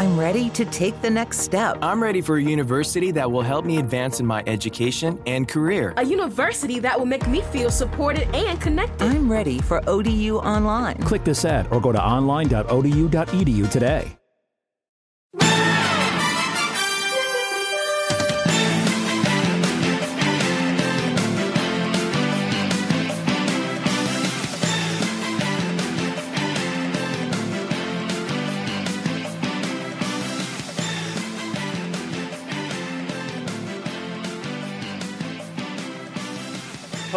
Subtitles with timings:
[0.00, 1.76] I'm ready to take the next step.
[1.82, 5.92] I'm ready for a university that will help me advance in my education and career.
[5.98, 9.04] A university that will make me feel supported and connected.
[9.04, 10.96] I'm ready for ODU Online.
[11.02, 14.19] Click this ad or go to online.odu.edu today.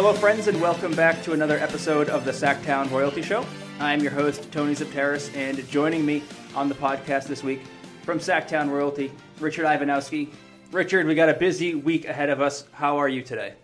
[0.04, 3.42] Hello, friends, and welcome back to another episode of the Sactown Royalty Show.
[3.80, 6.22] I'm your host, Tony Xypteras, and joining me
[6.54, 7.62] on the podcast this week
[8.02, 10.28] from Sactown Royalty, Richard Ivanowski.
[10.72, 12.66] Richard, we got a busy week ahead of us.
[12.72, 13.54] How are you today?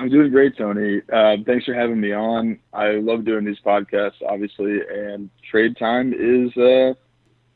[0.00, 1.02] I'm doing great, Tony.
[1.12, 2.58] Uh, thanks for having me on.
[2.72, 6.94] I love doing these podcasts, obviously, and trade time is uh,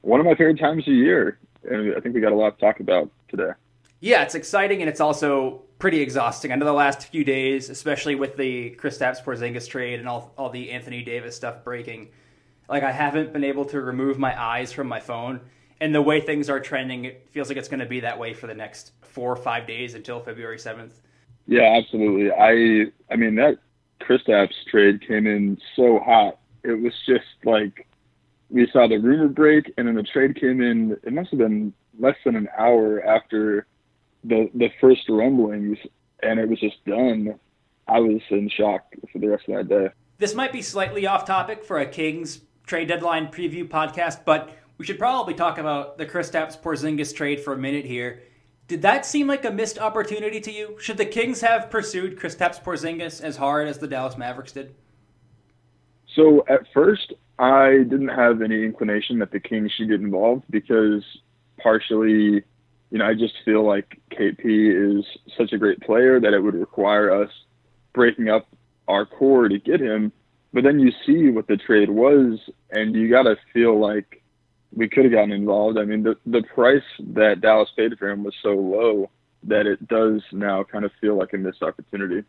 [0.02, 1.40] one of my favorite times of year.
[1.68, 3.50] And I think we got a lot to talk about today.
[3.98, 6.52] Yeah, it's exciting and it's also pretty exhausting.
[6.52, 10.50] I know the last few days, especially with the Kristaps Porzingis trade and all all
[10.50, 12.10] the Anthony Davis stuff breaking,
[12.68, 15.40] like I haven't been able to remove my eyes from my phone.
[15.80, 18.34] And the way things are trending, it feels like it's going to be that way
[18.34, 21.00] for the next four or five days until February seventh.
[21.46, 22.30] Yeah, absolutely.
[22.30, 23.58] I I mean that
[24.00, 26.38] Kristaps trade came in so hot.
[26.62, 27.88] It was just like
[28.50, 30.96] we saw the rumor break, and then the trade came in.
[31.02, 33.66] It must have been less than an hour after
[34.24, 35.78] the the first rumblings,
[36.22, 37.38] and it was just done.
[37.88, 39.88] I was in shock for the rest of that day.
[40.18, 44.84] This might be slightly off topic for a Kings trade deadline preview podcast, but we
[44.84, 48.22] should probably talk about the Kristaps Porzingis trade for a minute here.
[48.68, 50.76] Did that seem like a missed opportunity to you?
[50.78, 54.74] Should the Kings have pursued Kristaps Porzingis as hard as the Dallas Mavericks did?
[56.14, 61.02] So at first, I didn't have any inclination that the Kings should get involved because
[61.60, 62.44] partially
[62.90, 65.04] you know, I just feel like KP is
[65.36, 67.30] such a great player that it would require us
[67.92, 68.48] breaking up
[68.88, 70.12] our core to get him.
[70.52, 72.40] But then you see what the trade was,
[72.70, 74.22] and you got to feel like
[74.72, 75.78] we could have gotten involved.
[75.78, 76.82] I mean, the the price
[77.14, 79.10] that Dallas paid for him was so low
[79.44, 82.24] that it does now kind of feel like a missed opportunity.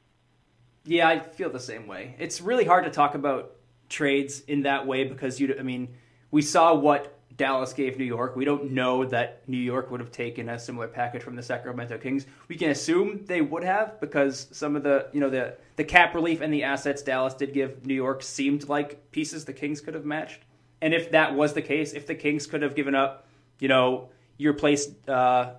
[0.86, 2.16] Yeah, I feel the same way.
[2.20, 3.56] It's really hard to talk about
[3.90, 5.56] trades in that way because you.
[5.60, 5.90] I mean,
[6.30, 8.36] we saw what Dallas gave New York.
[8.36, 11.98] We don't know that New York would have taken a similar package from the Sacramento
[11.98, 12.26] Kings.
[12.48, 16.14] We can assume they would have because some of the you know the the cap
[16.14, 19.94] relief and the assets Dallas did give New York seemed like pieces the Kings could
[19.94, 20.42] have matched.
[20.82, 23.28] And if that was the case, if the Kings could have given up,
[23.60, 25.54] you know, your place uh,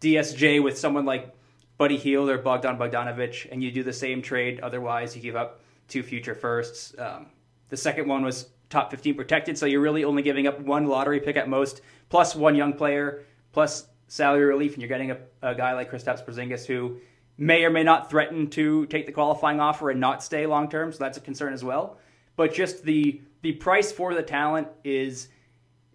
[0.00, 1.34] DSJ with someone like
[1.78, 5.62] Buddy Hield or Bogdan Bogdanovich, and you do the same trade, otherwise you give up
[5.88, 6.94] two future firsts.
[6.98, 7.26] Um,
[7.70, 11.20] the second one was top 15 protected, so you're really only giving up one lottery
[11.20, 15.54] pick at most, plus one young player, plus salary relief, and you're getting a, a
[15.54, 16.98] guy like Kristaps Porzingis who
[17.36, 20.92] may or may not threaten to take the qualifying offer and not stay long term,
[20.92, 21.98] so that's a concern as well.
[22.36, 25.28] But just the the price for the talent is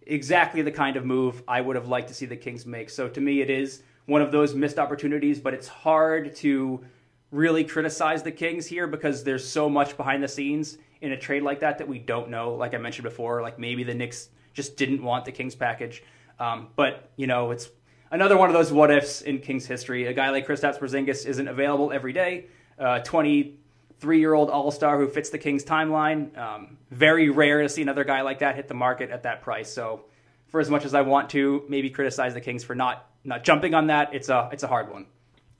[0.07, 2.89] exactly the kind of move I would have liked to see the Kings make.
[2.89, 6.83] So to me, it is one of those missed opportunities, but it's hard to
[7.31, 11.43] really criticize the Kings here because there's so much behind the scenes in a trade
[11.43, 12.55] like that that we don't know.
[12.55, 16.03] Like I mentioned before, like maybe the Knicks just didn't want the Kings package.
[16.39, 17.69] Um, but you know, it's
[18.11, 20.07] another one of those what ifs in Kings history.
[20.07, 22.45] A guy like Kristaps Porzingis isn't available every day.
[22.79, 26.37] Uh, 23 year old All Star who fits the Kings timeline.
[26.37, 29.71] Um, very rare to see another guy like that hit the market at that price.
[29.71, 30.05] So,
[30.47, 33.73] for as much as I want to maybe criticize the Kings for not not jumping
[33.73, 35.05] on that, it's a it's a hard one.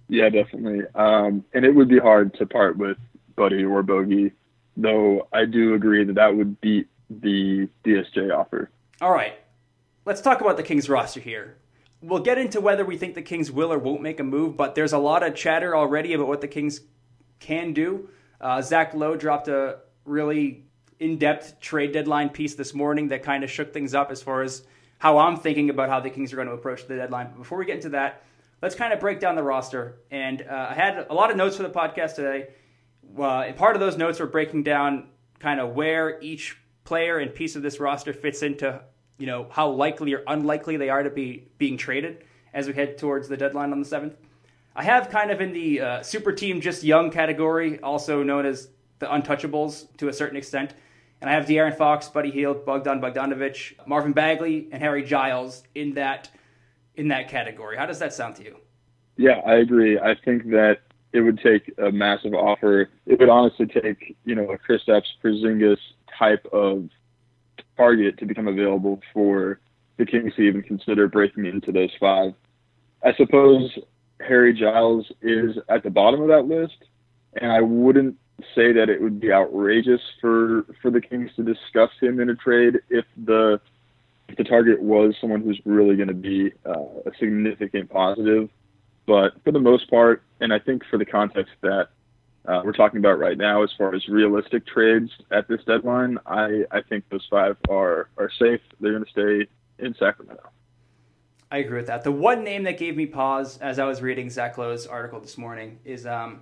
[0.07, 0.81] Yeah, definitely.
[0.93, 2.97] Um, and it would be hard to part with
[3.35, 4.31] Buddy or Bogey
[4.77, 8.69] though I do agree that that would beat the DSJ offer.
[9.01, 9.33] All right.
[10.05, 11.57] Let's talk about the Kings roster here.
[12.01, 14.75] We'll get into whether we think the Kings will or won't make a move, but
[14.75, 16.81] there's a lot of chatter already about what the Kings
[17.39, 18.09] can do.
[18.39, 20.65] Uh, Zach Lowe dropped a really
[20.99, 24.43] in depth trade deadline piece this morning that kind of shook things up as far
[24.43, 24.63] as
[24.97, 27.27] how I'm thinking about how the Kings are going to approach the deadline.
[27.31, 28.23] But before we get into that,
[28.61, 29.97] let's kind of break down the roster.
[30.11, 32.49] And uh, I had a lot of notes for the podcast today
[33.17, 35.09] uh, part of those notes were breaking down
[35.39, 38.81] kind of where each player and piece of this roster fits into,
[39.17, 42.23] you know, how likely or unlikely they are to be being traded
[42.53, 44.15] as we head towards the deadline on the 7th.
[44.75, 48.69] I have kind of in the uh, super team just young category, also known as
[48.99, 50.73] the untouchables to a certain extent.
[51.21, 55.93] And I have De'Aaron Fox, Buddy Hield, Bogdan Bogdanovich, Marvin Bagley, and Harry Giles in
[55.93, 56.29] that
[56.95, 57.77] in that category.
[57.77, 58.57] How does that sound to you?
[59.17, 59.99] Yeah, I agree.
[59.99, 60.81] I think that
[61.15, 62.89] it would take a massive offer.
[63.05, 65.77] It would honestly take, you know, a Kristaps Porzingis
[66.19, 66.89] type of
[67.77, 69.59] target to become available for
[69.97, 72.33] the Kings to even consider breaking into those five.
[73.01, 73.71] I suppose
[74.19, 76.83] Harry Giles is at the bottom of that list,
[77.41, 78.17] and I wouldn't
[78.53, 82.35] say that it would be outrageous for for the Kings to discuss him in a
[82.35, 83.61] trade if the
[84.27, 88.49] if the target was someone who's really going to be uh, a significant positive.
[89.05, 91.89] But for the most part, and I think for the context that
[92.47, 96.63] uh, we're talking about right now, as far as realistic trades at this deadline, I,
[96.71, 98.61] I think those five are are safe.
[98.79, 99.47] They're going to stay
[99.79, 100.49] in Sacramento.
[101.51, 102.03] I agree with that.
[102.03, 105.37] The one name that gave me pause as I was reading Zach Lowe's article this
[105.37, 106.41] morning is um,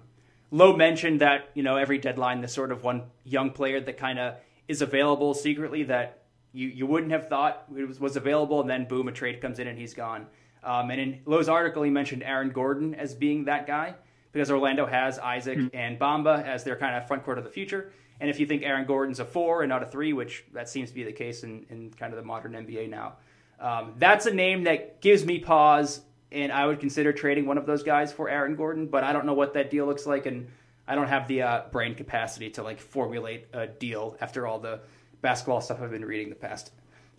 [0.52, 4.20] Lowe mentioned that you know every deadline the sort of one young player that kind
[4.20, 4.36] of
[4.68, 6.24] is available secretly that
[6.54, 9.68] you, you wouldn't have thought was, was available, and then boom, a trade comes in
[9.68, 10.28] and he's gone.
[10.64, 13.96] Um, and in Lowe's article, he mentioned Aaron Gordon as being that guy
[14.32, 15.76] because Orlando has Isaac mm-hmm.
[15.76, 17.92] and Bamba as their kind of front court of the future.
[18.20, 20.90] And if you think Aaron Gordon's a four and not a three, which that seems
[20.90, 23.14] to be the case in, in kind of the modern NBA now,
[23.60, 26.02] um, that's a name that gives me pause.
[26.32, 29.26] And I would consider trading one of those guys for Aaron Gordon, but I don't
[29.26, 30.48] know what that deal looks like, and
[30.88, 34.80] I don't have the uh, brain capacity to like formulate a deal after all the
[35.22, 36.72] basketball stuff I've been reading the past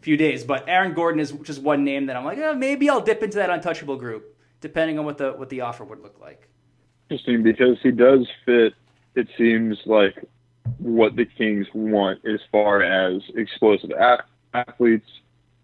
[0.05, 0.45] few days.
[0.45, 3.39] But Aaron Gordon is just one name that I'm like, eh, maybe I'll dip into
[3.39, 6.49] that untouchable group, depending on what the what the offer would look like
[7.11, 8.75] interesting because he does fit.
[9.15, 10.25] It seems like
[10.79, 13.91] what the Kings want as far as explosive
[14.53, 15.07] athletes,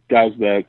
[0.09, 0.67] guys that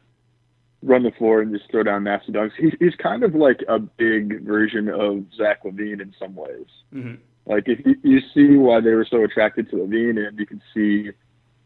[0.82, 2.54] run the floor and just throw down nasty dunks.
[2.58, 6.66] He's, he's kind of like a big version of Zach LaVine in some ways.
[6.94, 7.16] Mm-hmm.
[7.46, 10.62] Like if you, you see why they were so attracted to LaVine, and you can
[10.74, 11.12] see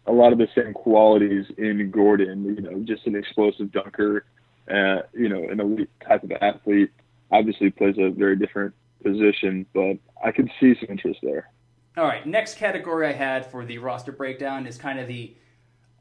[0.07, 2.46] a lot of the same qualities in Gordon.
[2.46, 4.25] You know, just an explosive dunker,
[4.69, 6.92] uh, you know, an elite type of athlete.
[7.31, 8.74] Obviously, plays a very different
[9.04, 11.50] position, but I could see some interest there.
[11.98, 15.34] All right, next category I had for the roster breakdown is kind of the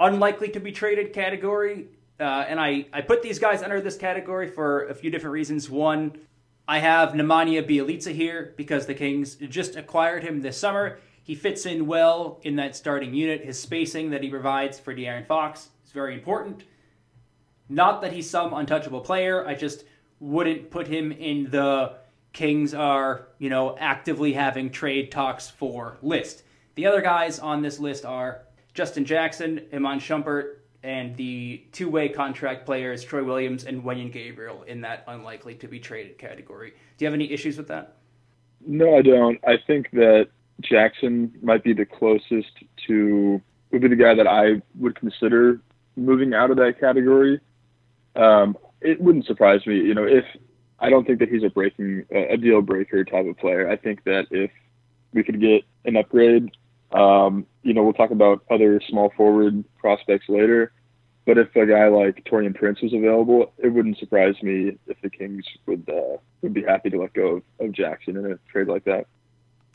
[0.00, 1.86] unlikely to be traded category.
[2.18, 5.70] Uh, and I, I put these guys under this category for a few different reasons.
[5.70, 6.18] One,
[6.66, 10.98] I have Nemanja Bjelica here because the Kings just acquired him this summer.
[11.24, 13.44] He fits in well in that starting unit.
[13.44, 16.64] His spacing that he provides for De'Aaron Fox is very important.
[17.68, 19.84] Not that he's some untouchable player, I just
[20.20, 21.94] wouldn't put him in the
[22.34, 26.42] Kings are, you know, actively having trade talks for list.
[26.74, 28.42] The other guys on this list are
[28.74, 34.82] Justin Jackson, Iman Shumpert, and the two-way contract players Troy Williams and Wenyen Gabriel in
[34.82, 36.74] that unlikely to be traded category.
[36.98, 37.96] Do you have any issues with that?
[38.66, 39.38] No, I don't.
[39.46, 40.28] I think that
[40.60, 42.52] Jackson might be the closest
[42.86, 43.40] to
[43.70, 45.60] would be the guy that I would consider
[45.96, 47.40] moving out of that category.
[48.14, 50.24] Um, it wouldn't surprise me, you know, if
[50.78, 53.68] I don't think that he's a breaking a deal breaker type of player.
[53.68, 54.50] I think that if
[55.12, 56.50] we could get an upgrade,
[56.92, 60.72] um, you know, we'll talk about other small forward prospects later.
[61.26, 65.08] But if a guy like Taurean Prince was available, it wouldn't surprise me if the
[65.08, 68.68] Kings would uh, would be happy to let go of, of Jackson in a trade
[68.68, 69.06] like that.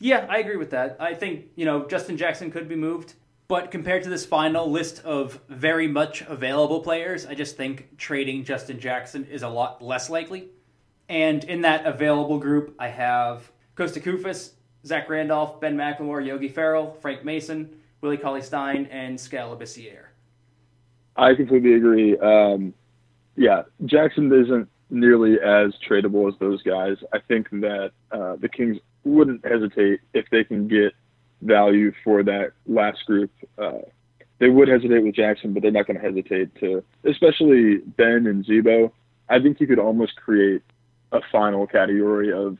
[0.00, 0.96] Yeah, I agree with that.
[0.98, 3.14] I think you know Justin Jackson could be moved,
[3.46, 8.44] but compared to this final list of very much available players, I just think trading
[8.44, 10.48] Justin Jackson is a lot less likely.
[11.08, 14.52] And in that available group, I have Costa Koufos,
[14.86, 19.58] Zach Randolph, Ben McLemore, Yogi Ferrell, Frank Mason, Willie Cauley Stein, and Skal
[21.16, 22.16] I completely agree.
[22.18, 22.72] Um,
[23.36, 26.96] yeah, Jackson isn't nearly as tradable as those guys.
[27.12, 30.92] I think that uh, the Kings wouldn't hesitate if they can get
[31.42, 33.30] value for that last group.
[33.58, 33.78] Uh,
[34.38, 38.44] they would hesitate with Jackson, but they're not going to hesitate to, especially Ben and
[38.44, 38.92] Z-Bo.
[39.28, 40.62] I think you could almost create
[41.12, 42.58] a final category of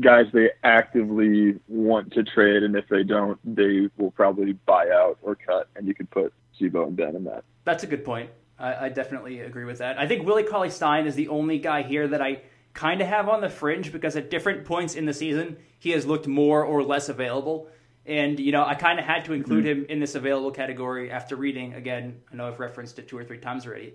[0.00, 5.18] guys they actively want to trade, and if they don't, they will probably buy out
[5.22, 7.44] or cut, and you could put Z-Bo and Ben in that.
[7.64, 8.30] That's a good point.
[8.58, 9.98] I, I definitely agree with that.
[9.98, 12.42] I think Willie Cauley Stein is the only guy here that I
[12.78, 16.06] kind of have on the fringe because at different points in the season, he has
[16.06, 17.66] looked more or less available.
[18.06, 19.80] And, you know, I kind of had to include mm-hmm.
[19.80, 23.24] him in this available category after reading, again, I know I've referenced it two or
[23.24, 23.94] three times already,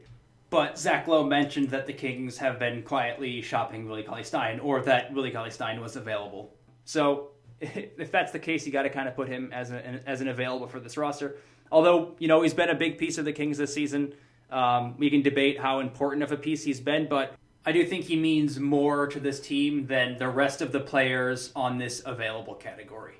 [0.50, 4.82] but Zach Lowe mentioned that the Kings have been quietly shopping Willie Cauley Stein, or
[4.82, 6.54] that Willie Cauley Stein was available.
[6.84, 7.30] So
[7.62, 10.28] if that's the case, you got to kind of put him as an as an
[10.28, 11.38] available for this roster.
[11.72, 14.14] Although you know he's been a big piece of the Kings this season.
[14.52, 18.06] Um, we can debate how important of a piece he's been, but I do think
[18.06, 22.56] he means more to this team than the rest of the players on this available
[22.56, 23.16] category.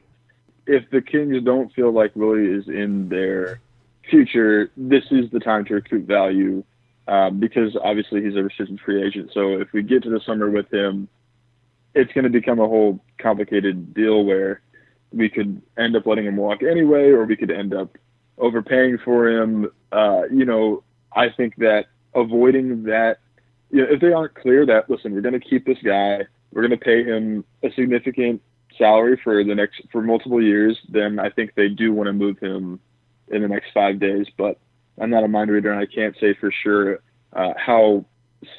[0.68, 3.62] If the Kings don't feel like Willie is in their
[4.10, 6.64] future, this is the time to recoup value
[7.08, 9.32] um, because obviously he's a restricted free agent.
[9.34, 11.08] So if we get to the summer with him,
[11.96, 14.62] it's going to become a whole complicated deal where
[15.12, 17.98] we could end up letting him walk anyway, or we could end up
[18.38, 19.70] overpaying for him.
[19.92, 20.84] Uh, you know,
[21.16, 23.20] I think that avoiding that.
[23.74, 26.20] You know, if they aren't clear that listen, we're going to keep this guy,
[26.52, 28.40] we're going to pay him a significant
[28.78, 32.38] salary for the next for multiple years, then I think they do want to move
[32.38, 32.80] him
[33.30, 34.28] in the next five days.
[34.38, 34.60] But
[35.00, 37.00] I'm not a mind reader, and I can't say for sure
[37.34, 38.06] uh, how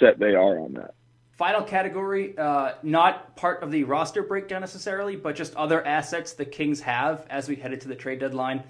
[0.00, 0.94] set they are on that.
[1.30, 6.44] Final category, uh, not part of the roster breakdown necessarily, but just other assets the
[6.44, 8.64] Kings have as we headed to the trade deadline.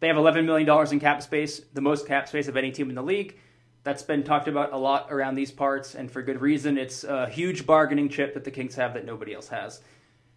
[0.00, 2.94] They have $11 million in cap space, the most cap space of any team in
[2.94, 3.38] the league.
[3.86, 6.76] That's been talked about a lot around these parts, and for good reason.
[6.76, 9.80] It's a huge bargaining chip that the Kings have that nobody else has.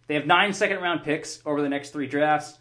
[0.06, 2.60] They have nine second round picks over the next three drafts,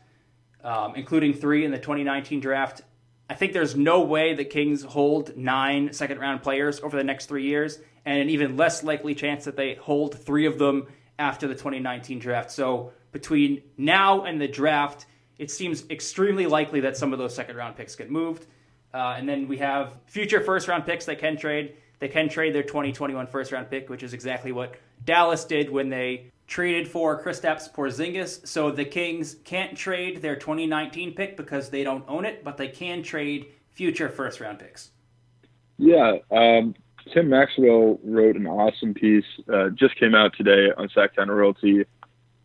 [0.63, 2.81] um, including three in the 2019 draft.
[3.29, 7.27] I think there's no way the Kings hold nine second round players over the next
[7.27, 10.88] three years, and an even less likely chance that they hold three of them
[11.19, 12.50] after the 2019 draft.
[12.50, 15.05] So between now and the draft,
[15.38, 18.48] it seems extremely likely that some of those second round picks get moved.
[18.93, 21.75] Uh, and then we have future first round picks that can trade.
[22.00, 25.89] They can trade their 2021 first round pick, which is exactly what Dallas did when
[25.89, 28.46] they traded for Kristaps Porzingis.
[28.48, 32.67] So the Kings can't trade their 2019 pick because they don't own it, but they
[32.67, 34.91] can trade future first round picks.
[35.77, 36.75] Yeah, um,
[37.13, 41.86] Tim Maxwell wrote an awesome piece, uh, just came out today on Sactown Royalty,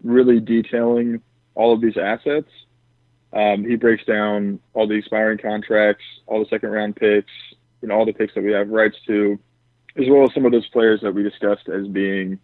[0.03, 1.21] really detailing
[1.55, 2.49] all of these assets.
[3.35, 7.33] Um, he breaks down all the expiring contracts, all the second round picks,
[7.83, 9.39] and all the picks that we have rights to,
[9.97, 12.39] as well as some of those players that we discussed as being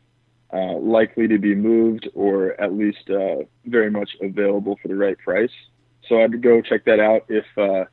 [0.52, 5.16] uh, likely to be moved or at least uh, very much available for the right
[5.18, 5.50] price.
[6.08, 7.84] So I'd go check that out if uh,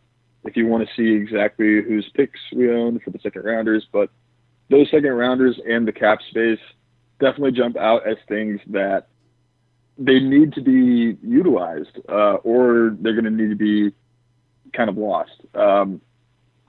[0.43, 3.85] if you want to see exactly whose picks we own for the second rounders.
[3.91, 4.09] But
[4.69, 6.59] those second rounders and the cap space
[7.19, 9.07] definitely jump out as things that
[9.97, 13.91] they need to be utilized, uh, or they're going to need to be
[14.73, 15.31] kind of lost.
[15.55, 16.01] Um,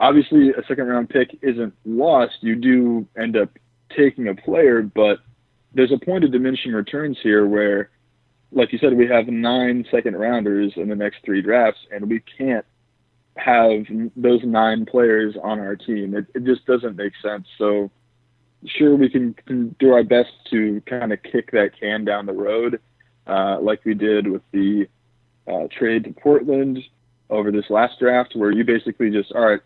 [0.01, 2.35] obviously, a second round pick isn't lost.
[2.41, 3.51] You do end up
[3.97, 5.19] taking a player, but
[5.75, 7.91] there's a point of diminishing returns here where,
[8.51, 12.21] like you said, we have nine second rounders in the next three drafts, and we
[12.39, 12.65] can't
[13.37, 13.85] have
[14.17, 16.15] those nine players on our team.
[16.17, 17.47] It, it just doesn't make sense.
[17.59, 17.91] So,
[18.65, 22.33] sure, we can, can do our best to kind of kick that can down the
[22.33, 22.81] road,
[23.29, 24.89] uh, like we did with the
[25.47, 26.79] uh, trade to Portland
[27.31, 29.61] over this last draft, where you basically just, all right,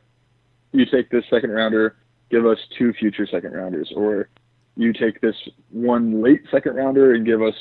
[0.73, 1.97] you take this second rounder,
[2.31, 4.29] give us two future second rounders, or
[4.77, 5.37] you take this
[5.71, 7.55] one late second rounder and give us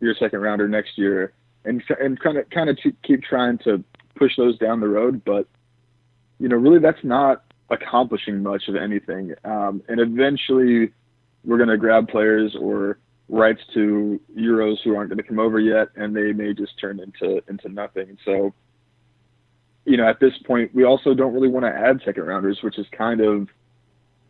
[0.00, 1.32] your second rounder next year,
[1.64, 3.82] and and kind of kind of keep trying to
[4.14, 5.22] push those down the road.
[5.24, 5.48] But
[6.38, 9.34] you know, really, that's not accomplishing much of anything.
[9.44, 10.92] Um, and eventually,
[11.44, 12.98] we're going to grab players or
[13.28, 17.00] rights to Euros who aren't going to come over yet, and they may just turn
[17.00, 18.18] into into nothing.
[18.24, 18.54] So,
[19.84, 22.78] you know, at this point, we also don't really want to add second rounders, which
[22.78, 23.48] is kind of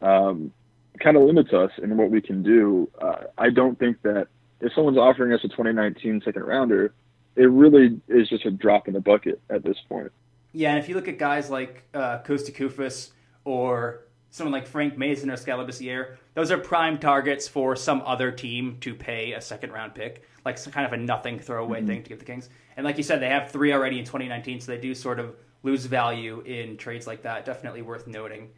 [0.02, 0.52] um,
[1.00, 2.90] kind of limits us in what we can do.
[3.00, 4.28] Uh, I don't think that
[4.60, 6.92] if someone's offering us a 2019 second rounder,
[7.36, 10.10] it really is just a drop in the bucket at this point.
[10.52, 13.10] Yeah, and if you look at guys like uh, Costa Koufos
[13.44, 18.30] or someone like Frank Mason or Skal Labissiere, those are prime targets for some other
[18.30, 21.88] team to pay a second round pick, like some kind of a nothing throwaway mm-hmm.
[21.88, 22.48] thing to give the Kings.
[22.76, 25.34] And like you said, they have three already in 2019, so they do sort of
[25.62, 27.44] lose value in trades like that.
[27.44, 28.50] Definitely worth noting.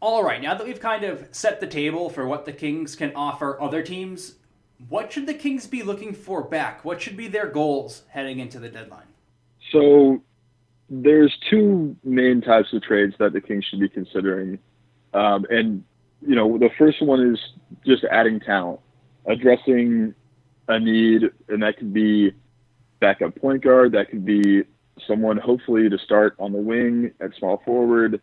[0.00, 3.12] All right, now that we've kind of set the table for what the Kings can
[3.14, 4.34] offer other teams,
[4.88, 6.84] what should the Kings be looking for back?
[6.84, 9.06] What should be their goals heading into the deadline?
[9.70, 10.20] So
[10.90, 14.58] there's two main types of trades that the Kings should be considering.
[15.14, 15.84] Um, and,
[16.20, 17.38] you know, the first one is
[17.84, 18.80] just adding talent,
[19.26, 20.14] addressing
[20.68, 22.32] a need, and that could be
[23.00, 24.64] backup point guard, that could be
[25.06, 28.20] someone hopefully to start on the wing at small forward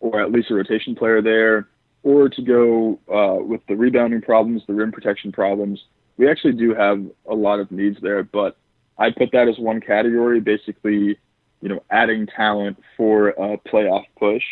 [0.00, 1.68] or at least a rotation player there,
[2.02, 5.82] or to go uh, with the rebounding problems, the rim protection problems.
[6.16, 8.56] We actually do have a lot of needs there, but
[8.98, 11.18] I put that as one category, basically,
[11.60, 14.42] you know, adding talent for a playoff push.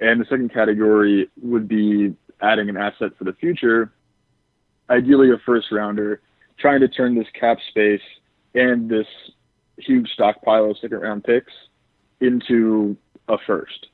[0.00, 3.92] And the second category would be adding an asset for the future,
[4.90, 6.20] ideally a first rounder,
[6.58, 8.00] trying to turn this cap space
[8.54, 9.06] and this
[9.76, 11.52] huge stockpile of second round picks
[12.20, 12.96] into
[13.28, 13.86] a first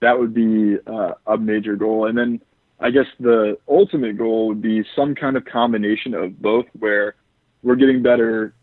[0.00, 2.06] that would be uh, a major goal.
[2.06, 2.40] And then
[2.80, 7.14] I guess the ultimate goal would be some kind of combination of both, where
[7.62, 8.54] we're getting better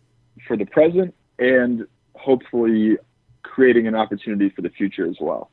[0.47, 2.97] for the present and hopefully
[3.43, 5.51] creating an opportunity for the future as well.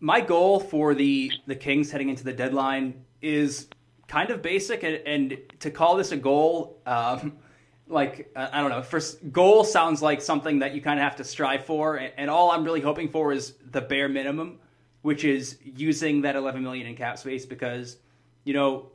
[0.00, 3.68] My goal for the the Kings heading into the deadline is
[4.06, 7.36] kind of basic, and, and to call this a goal, um,
[7.88, 11.24] like I don't know, first goal sounds like something that you kind of have to
[11.24, 14.58] strive for, and, and all I'm really hoping for is the bare minimum
[15.02, 17.98] which is using that 11 million in cap space because
[18.44, 18.90] you know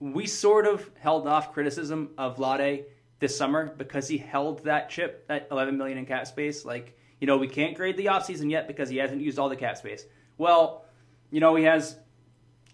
[0.00, 2.84] we sort of held off criticism of Vlade
[3.18, 6.64] this summer because he held that chip, that 11 million in cap space.
[6.64, 9.56] Like, you know, we can't grade the offseason yet because he hasn't used all the
[9.56, 10.04] cap space.
[10.38, 10.84] Well,
[11.30, 11.96] you know, he has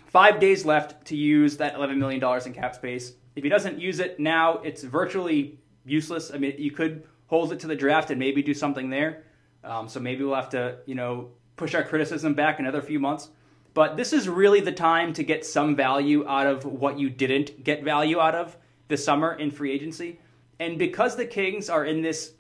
[0.07, 3.13] five days left to use that 11 million dollars in cap space.
[3.35, 6.31] If he doesn't use it now, it's virtually useless.
[6.33, 9.25] I mean, you could hold it to the draft and maybe do something there.
[9.65, 13.31] Um, so maybe we'll have to, you know, push our criticism back another few months.
[13.75, 17.65] But this is really the time to get some value out of what you didn't
[17.65, 18.57] get value out of
[18.89, 20.21] this summer in free agency.
[20.61, 22.33] And because the Kings are in this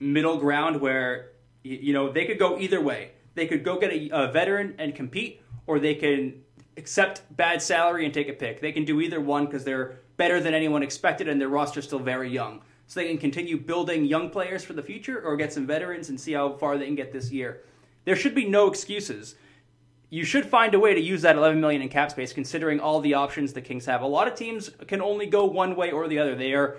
[0.00, 1.32] middle ground where,
[1.62, 3.10] you know, they could go either way.
[3.34, 6.42] They could go get a, a veteran and compete, or they can
[6.76, 8.60] accept bad salary and take a pick.
[8.60, 11.98] They can do either one because they're better than anyone expected and their roster's still
[11.98, 12.62] very young.
[12.86, 16.20] So they can continue building young players for the future or get some veterans and
[16.20, 17.62] see how far they can get this year.
[18.04, 19.36] There should be no excuses.
[20.10, 23.00] You should find a way to use that 11 million in cap space considering all
[23.00, 24.02] the options the Kings have.
[24.02, 26.36] A lot of teams can only go one way or the other.
[26.36, 26.76] They are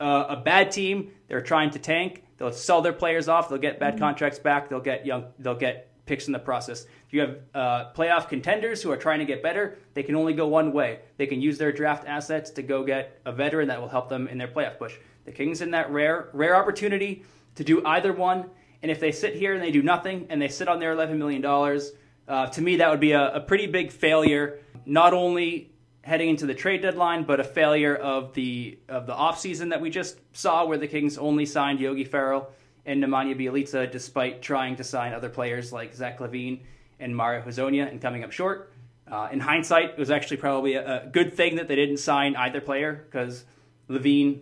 [0.00, 1.12] uh, a bad team.
[1.28, 2.24] They're trying to tank.
[2.38, 3.48] They'll sell their players off.
[3.48, 4.68] They'll get bad contracts back.
[4.68, 5.26] They'll get young.
[5.38, 6.84] They'll get picks in the process.
[7.06, 10.32] If you have uh, playoff contenders who are trying to get better, they can only
[10.32, 11.00] go one way.
[11.16, 14.28] They can use their draft assets to go get a veteran that will help them
[14.28, 14.94] in their playoff push.
[15.24, 18.50] The Kings in that rare rare opportunity to do either one.
[18.82, 21.18] And if they sit here and they do nothing and they sit on their eleven
[21.18, 21.92] million dollars,
[22.26, 24.58] uh, to me that would be a, a pretty big failure.
[24.84, 25.70] Not only
[26.02, 29.88] heading into the trade deadline, but a failure of the of the offseason that we
[29.88, 32.50] just saw, where the Kings only signed Yogi Ferrell
[32.86, 36.60] and Nemanja Bjelica, despite trying to sign other players like Zach LaVine
[36.98, 38.72] and Mario Hezonja and coming up short.
[39.10, 42.34] Uh, in hindsight, it was actually probably a, a, good thing that they didn't sign
[42.36, 43.44] either player because
[43.88, 44.40] LaVine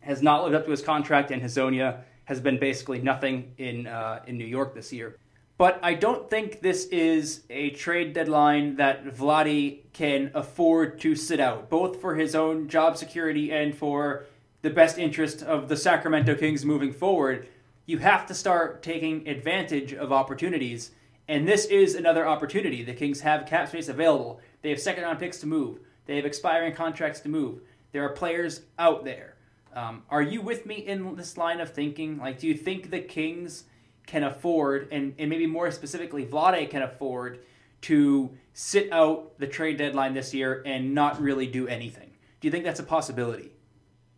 [0.00, 4.20] has not lived up to his contract, and Hezonja has been basically nothing in uh,
[4.26, 5.16] in New York this year.
[5.56, 11.40] But I don't think this is a trade deadline that Vlade can afford to sit
[11.40, 14.26] out, both for his own job security and for
[14.62, 17.48] the best interest of the Sacramento Kings moving forward.
[17.88, 20.90] You have to start taking advantage of opportunities,
[21.26, 22.82] and this is another opportunity.
[22.82, 24.40] The Kings have cap space available.
[24.60, 25.78] They have second round picks to move.
[26.04, 27.62] They have expiring contracts to move.
[27.92, 29.36] There are players out there.
[29.72, 32.18] Um, are you with me in this line of thinking?
[32.18, 33.64] Like, do you think the Kings
[34.06, 37.38] can afford, and, and maybe more specifically, Vlade can afford
[37.80, 42.10] to sit out the trade deadline this year and not really do anything?
[42.42, 43.52] Do you think that's a possibility?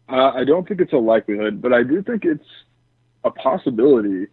[0.09, 2.43] Uh, I don't think it's a likelihood, but I do think it's
[3.25, 4.27] a possibility.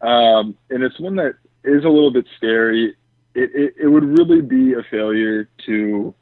[0.00, 2.94] Um, and it's one that is a little bit scary.
[3.34, 6.14] It, it, it would really be a failure to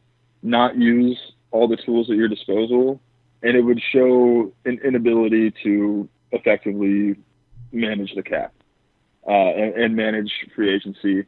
[0.43, 1.19] not use
[1.51, 3.01] all the tools at your disposal,
[3.43, 7.17] and it would show an inability to effectively
[7.73, 8.53] manage the cap
[9.27, 11.25] uh, and, and, manage free agency.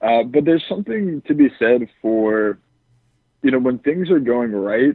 [0.00, 2.58] Uh, but there's something to be said for,
[3.42, 4.94] you know, when things are going right,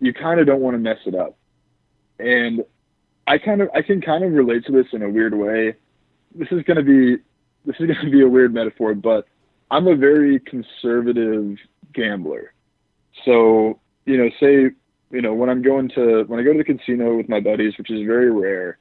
[0.00, 1.36] you kind of don't want to mess it up.
[2.18, 2.64] And
[3.26, 5.74] I kind of, I can kind of relate to this in a weird way.
[6.34, 7.22] This is going to be,
[7.64, 9.26] this is to be a weird metaphor, but
[9.70, 11.56] I'm a very conservative
[11.94, 12.52] gambler.
[13.24, 14.70] So, you know, say,
[15.10, 17.74] you know, when I'm going to, when I go to the casino with my buddies,
[17.78, 18.78] which is very rare,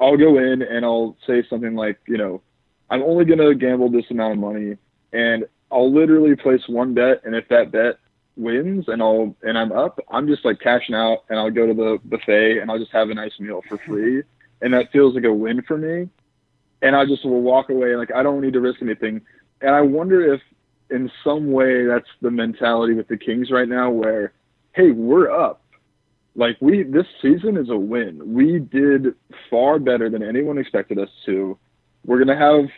[0.00, 2.42] I'll go in and I'll say something like, you know,
[2.90, 4.76] I'm only going to gamble this amount of money
[5.12, 7.22] and I'll literally place one bet.
[7.24, 7.98] And if that bet
[8.36, 11.74] wins and I'll, and I'm up, I'm just like cashing out and I'll go to
[11.74, 14.22] the buffet and I'll just have a nice meal for free.
[14.62, 16.08] And that feels like a win for me.
[16.82, 17.96] And I just will walk away.
[17.96, 19.20] Like I don't need to risk anything.
[19.60, 20.40] And I wonder if
[20.90, 24.32] in some way that's the mentality with the Kings right now where,
[24.72, 25.64] Hey, we're up
[26.36, 28.34] like we this season is a win.
[28.34, 29.14] We did
[29.50, 31.56] far better than anyone expected us to.
[32.04, 32.68] We're gonna have,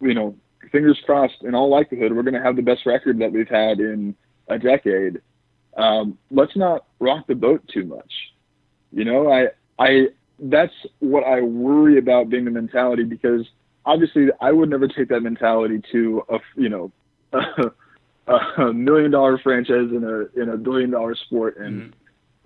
[0.00, 0.36] you know,
[0.70, 1.42] fingers crossed.
[1.42, 4.14] In all likelihood, we're gonna have the best record that we've had in
[4.50, 5.20] a decade.
[5.76, 8.12] Um, let's not rock the boat too much.
[8.92, 10.08] You know, I I
[10.38, 13.46] that's what I worry about being the mentality because
[13.86, 16.92] obviously I would never take that mentality to a you know
[17.32, 21.82] a, a million dollar franchise in a in a billion dollar sport and.
[21.82, 21.94] Mm-hmm.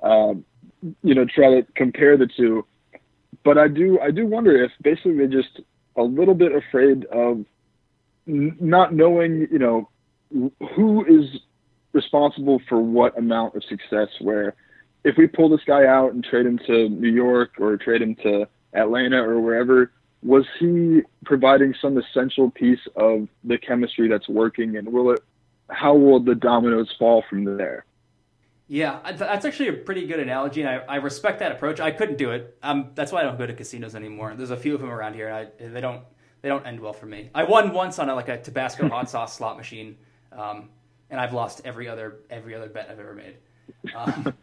[0.02, 0.44] Um,
[1.02, 2.66] you know, try to compare the two.
[3.44, 5.60] But I do, I do wonder if basically they're just
[5.96, 7.44] a little bit afraid of
[8.28, 9.88] n- not knowing, you know,
[10.74, 11.40] who is
[11.94, 14.08] responsible for what amount of success.
[14.20, 14.54] Where
[15.04, 18.14] if we pull this guy out and trade him to New York or trade him
[18.16, 24.76] to Atlanta or wherever, was he providing some essential piece of the chemistry that's working,
[24.76, 25.20] and will it?
[25.70, 27.86] How will the dominoes fall from there?
[28.66, 31.80] Yeah, that's actually a pretty good analogy, and I, I respect that approach.
[31.80, 32.56] I couldn't do it.
[32.62, 34.34] Um, that's why I don't go to casinos anymore.
[34.34, 36.02] There's a few of them around here, and I, they don't
[36.40, 37.30] they don't end well for me.
[37.34, 39.96] I won once on a, like a Tabasco hot sauce slot machine,
[40.32, 40.70] um,
[41.10, 43.36] and I've lost every other every other bet I've ever made.
[43.94, 44.34] Um,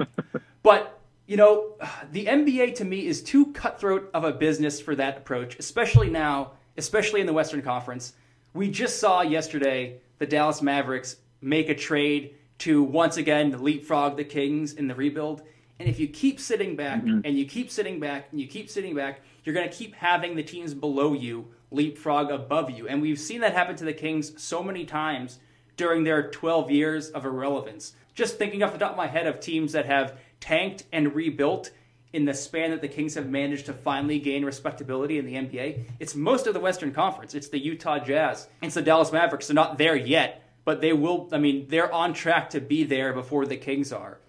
[0.64, 1.76] but you know,
[2.12, 6.52] the NBA to me is too cutthroat of a business for that approach, especially now,
[6.78, 8.14] especially in the Western Conference.
[8.54, 14.24] We just saw yesterday the Dallas Mavericks make a trade to once again leapfrog the
[14.24, 15.42] Kings in the rebuild.
[15.80, 17.22] And if you keep sitting back mm-hmm.
[17.26, 20.36] and you keep sitting back and you keep sitting back, you're going to keep having
[20.36, 22.88] the teams below you leapfrog above you.
[22.88, 25.40] And we've seen that happen to the Kings so many times
[25.82, 27.96] during their 12 years of irrelevance.
[28.14, 31.72] Just thinking off the top of my head of teams that have tanked and rebuilt
[32.14, 35.86] in the span that the Kings have managed to finally gain respectability in the NBA,
[36.00, 37.34] it's most of the Western Conference.
[37.34, 38.48] It's the Utah Jazz.
[38.62, 39.48] It's the Dallas Mavericks.
[39.48, 41.28] They're not there yet, but they will.
[41.32, 44.20] I mean, they're on track to be there before the Kings are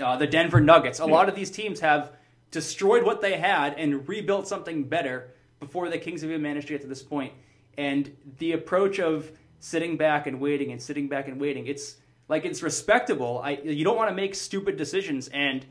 [0.00, 0.98] uh, the Denver Nuggets.
[0.98, 2.16] A lot of these teams have
[2.50, 6.74] destroyed what they had and rebuilt something better before the Kings have even managed to
[6.74, 7.32] get to this point.
[7.78, 11.96] And the approach of sitting back and waiting and sitting back and waiting, it's
[12.28, 13.40] like it's respectable.
[13.42, 15.64] I you don't want to make stupid decisions and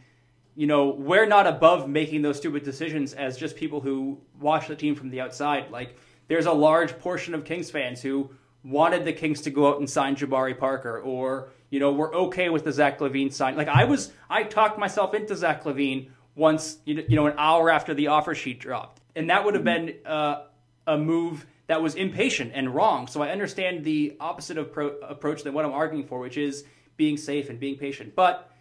[0.57, 4.75] you know, we're not above making those stupid decisions as just people who watch the
[4.75, 5.69] team from the outside.
[5.69, 8.29] Like there's a large portion of Kings fans who
[8.63, 12.49] wanted the Kings to go out and sign Jabari Parker or you know, we're okay
[12.49, 13.55] with the Zach LaVine sign.
[13.57, 17.93] Like I was, I talked myself into Zach LaVine once, you know, an hour after
[17.93, 20.43] the offer sheet dropped, and that would have been uh,
[20.87, 23.07] a move that was impatient and wrong.
[23.07, 26.65] So I understand the opposite of pro- approach than what I'm arguing for, which is
[26.97, 28.15] being safe and being patient.
[28.15, 28.51] But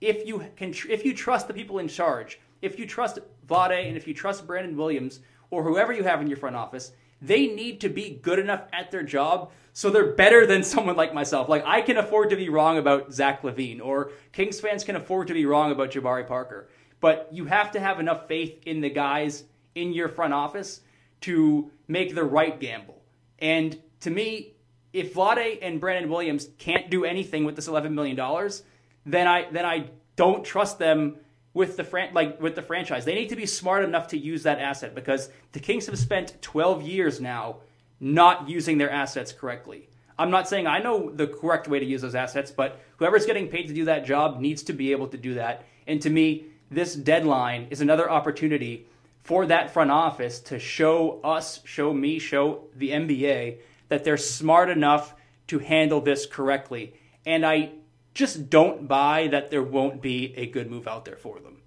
[0.00, 3.88] if you can, tr- if you trust the people in charge, if you trust Vlade
[3.88, 5.20] and if you trust Brandon Williams
[5.50, 6.92] or whoever you have in your front office,
[7.22, 11.14] they need to be good enough at their job so they're better than someone like
[11.14, 11.48] myself.
[11.48, 15.28] Like I can afford to be wrong about Zach LaVine, or Kings fans can afford
[15.28, 16.68] to be wrong about Jabari Parker.
[17.00, 19.44] But you have to have enough faith in the guys
[19.74, 20.82] in your front office
[21.22, 23.02] to make the right gamble.
[23.38, 24.54] And to me,
[24.92, 28.62] if Vlade and Brandon Williams can't do anything with this eleven million dollars,
[29.06, 31.16] then I then I don't trust them
[31.54, 33.04] with the fran- like with the franchise.
[33.04, 36.40] They need to be smart enough to use that asset because the Kings have spent
[36.42, 37.58] 12 years now
[37.98, 39.88] not using their assets correctly.
[40.18, 43.48] I'm not saying I know the correct way to use those assets, but whoever's getting
[43.48, 45.64] paid to do that job needs to be able to do that.
[45.86, 48.86] And to me, this deadline is another opportunity
[49.22, 54.70] for that front office to show us, show me, show the NBA that they're smart
[54.70, 55.14] enough
[55.48, 56.94] to handle this correctly.
[57.26, 57.72] And I
[58.14, 61.58] just don't buy that there won't be a good move out there for them.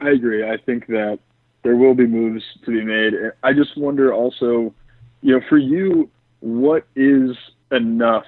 [0.00, 0.48] I agree.
[0.48, 1.18] I think that
[1.62, 3.14] there will be moves to be made.
[3.42, 4.74] I just wonder also
[5.22, 7.36] you know, for you, what is
[7.72, 8.24] enough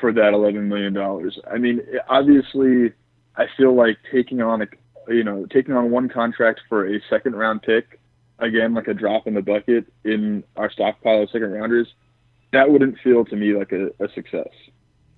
[0.00, 1.38] for that eleven million dollars?
[1.50, 2.92] I mean, obviously,
[3.36, 4.66] I feel like taking on a,
[5.10, 8.00] you know, taking on one contract for a second round pick,
[8.38, 11.88] again, like a drop in the bucket in our stockpile of second rounders,
[12.52, 14.48] that wouldn't feel to me like a, a success.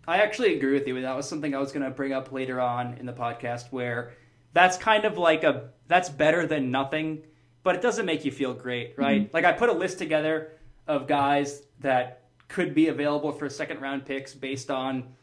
[0.06, 1.00] I actually agree with you.
[1.00, 4.12] That was something I was going to bring up later on in the podcast, where
[4.52, 7.22] that's kind of like a that's better than nothing,
[7.62, 9.22] but it doesn't make you feel great, right?
[9.22, 9.34] Mm-hmm.
[9.34, 10.52] Like I put a list together
[10.86, 15.14] of guys that could be available for second round picks based on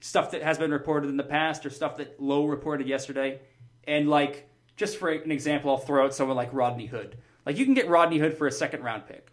[0.00, 3.40] stuff that has been reported in the past or stuff that Lowe reported yesterday.
[3.86, 7.16] And like, just for an example, I'll throw out someone like Rodney Hood.
[7.46, 9.30] Like, you can get Rodney Hood for a second round pick.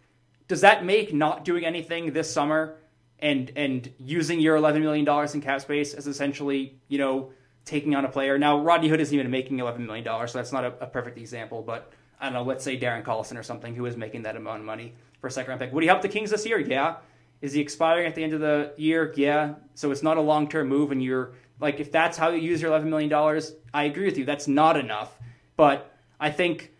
[0.48, 2.76] Does that make not doing anything this summer
[3.18, 7.32] and and using your eleven million dollars in cap space as essentially, you know,
[7.64, 8.38] taking on a player?
[8.38, 11.16] Now, Rodney Hood isn't even making eleven million dollars, so that's not a, a perfect
[11.16, 11.62] example.
[11.62, 14.60] But I don't know, let's say Darren Collison or something who is making that amount
[14.60, 15.72] of money for a second round pick.
[15.72, 16.58] Would he help the Kings this year?
[16.58, 16.96] Yeah.
[17.40, 19.12] Is he expiring at the end of the year?
[19.16, 19.54] Yeah.
[19.74, 22.60] So it's not a long term move, and you're like, if that's how you use
[22.60, 24.24] your $11 million, I agree with you.
[24.24, 25.18] That's not enough.
[25.56, 26.72] But I think,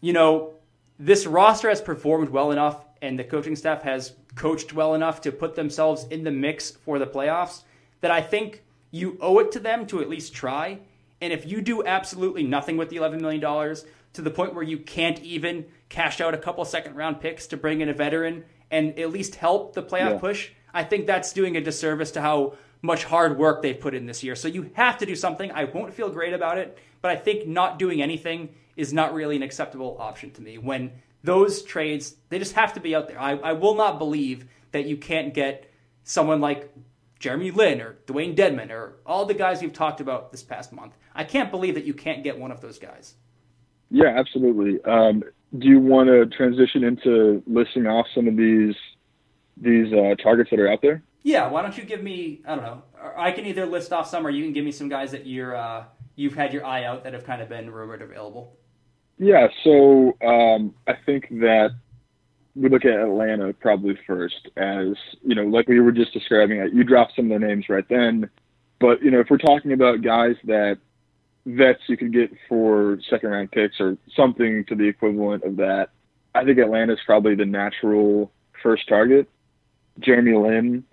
[0.00, 0.54] you know,
[0.98, 5.32] this roster has performed well enough, and the coaching staff has coached well enough to
[5.32, 7.62] put themselves in the mix for the playoffs
[8.00, 10.78] that I think you owe it to them to at least try.
[11.20, 13.40] And if you do absolutely nothing with the $11 million
[14.12, 17.56] to the point where you can't even cash out a couple second round picks to
[17.56, 20.18] bring in a veteran and at least help the playoff yeah.
[20.18, 24.06] push, I think that's doing a disservice to how much hard work they've put in
[24.06, 24.36] this year.
[24.36, 25.50] So you have to do something.
[25.50, 29.36] I won't feel great about it, but I think not doing anything is not really
[29.36, 30.58] an acceptable option to me.
[30.58, 30.92] When
[31.24, 33.20] those trades, they just have to be out there.
[33.20, 35.70] I, I will not believe that you can't get
[36.04, 36.72] someone like
[37.18, 40.94] Jeremy Lin or Dwayne Dedmon or all the guys we've talked about this past month.
[41.14, 43.14] I can't believe that you can't get one of those guys.
[43.90, 44.82] Yeah, absolutely.
[44.84, 45.22] Um,
[45.58, 48.74] do you want to transition into listing off some of these
[49.56, 51.02] these uh, targets that are out there?
[51.26, 51.48] Yeah.
[51.48, 52.40] Why don't you give me?
[52.46, 52.82] I don't know.
[53.16, 55.56] I can either list off some, or you can give me some guys that you're
[55.56, 55.82] uh,
[56.14, 58.56] you've had your eye out that have kind of been rumored available.
[59.18, 59.48] Yeah.
[59.64, 61.70] So um, I think that
[62.54, 66.58] we look at Atlanta probably first as, you know, like we were just describing.
[66.72, 68.30] You dropped some of the names right then.
[68.78, 70.78] But, you know, if we're talking about guys that
[71.44, 75.88] vets you could get for second round picks or something to the equivalent of that,
[76.36, 78.30] I think Atlanta's probably the natural
[78.62, 79.28] first target.
[79.98, 80.84] Jeremy Lin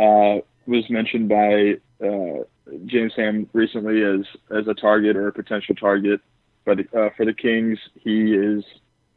[0.00, 2.44] uh, was mentioned by uh,
[2.86, 6.20] James Ham recently as as a target or a potential target,
[6.64, 8.64] but uh, for the Kings, he is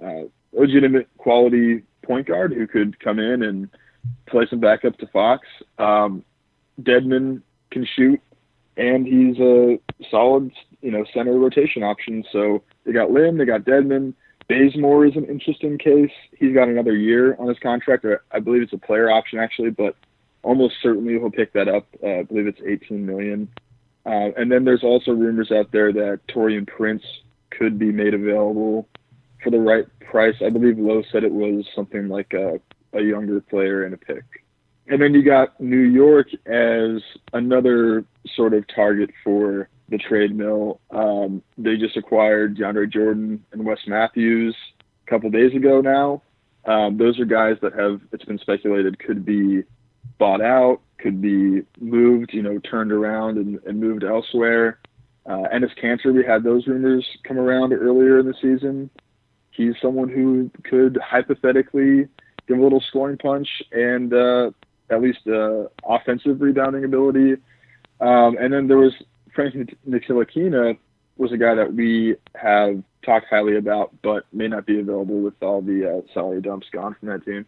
[0.03, 3.69] uh, legitimate quality point guard who could come in and
[4.25, 5.47] play some backup to Fox.
[5.77, 6.23] Um,
[6.81, 7.41] Dedmon
[7.71, 8.19] can shoot,
[8.75, 9.79] and he's a
[10.11, 12.23] solid, you know, center rotation option.
[12.31, 14.13] So they got Lin, they got Dedmon.
[14.49, 16.11] Bazemore is an interesting case.
[16.37, 19.69] He's got another year on his contract, or I believe it's a player option actually,
[19.69, 19.95] but
[20.43, 21.87] almost certainly he'll pick that up.
[22.03, 23.49] Uh, I believe it's 18 million.
[24.05, 27.03] Uh, and then there's also rumors out there that Taurean Prince
[27.51, 28.87] could be made available
[29.43, 30.35] for the right price.
[30.45, 32.59] I believe Lowe said it was something like a,
[32.93, 34.23] a younger player and a pick.
[34.87, 37.01] And then you got New York as
[37.31, 38.03] another
[38.35, 40.81] sort of target for the trade mill.
[40.91, 44.55] Um, they just acquired DeAndre Jordan and Wes Matthews
[45.07, 46.21] a couple days ago now.
[46.65, 49.63] Um, those are guys that have, it's been speculated, could be
[50.17, 54.79] bought out, could be moved, you know, turned around and, and moved elsewhere.
[55.25, 58.89] Uh, Enes Kanter, we had those rumors come around earlier in the season.
[59.51, 62.07] He's someone who could hypothetically
[62.47, 64.51] give a little scoring punch and uh,
[64.89, 67.33] at least uh, offensive rebounding ability.
[68.01, 68.93] Um, and then there was
[69.33, 69.55] Frank
[69.87, 70.77] Ntilikina
[71.17, 75.35] was a guy that we have talked highly about, but may not be available with
[75.41, 77.45] all the uh, salary dumps gone from that team.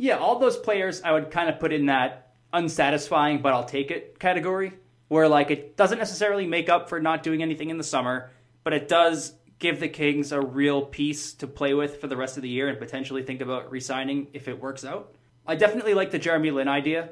[0.00, 3.90] Yeah, all those players I would kind of put in that unsatisfying, but I'll take
[3.90, 4.72] it category,
[5.08, 8.30] where like it doesn't necessarily make up for not doing anything in the summer,
[8.64, 12.38] but it does give the Kings a real piece to play with for the rest
[12.38, 15.14] of the year and potentially think about re-signing if it works out.
[15.46, 17.10] I definitely like the Jeremy Lin idea.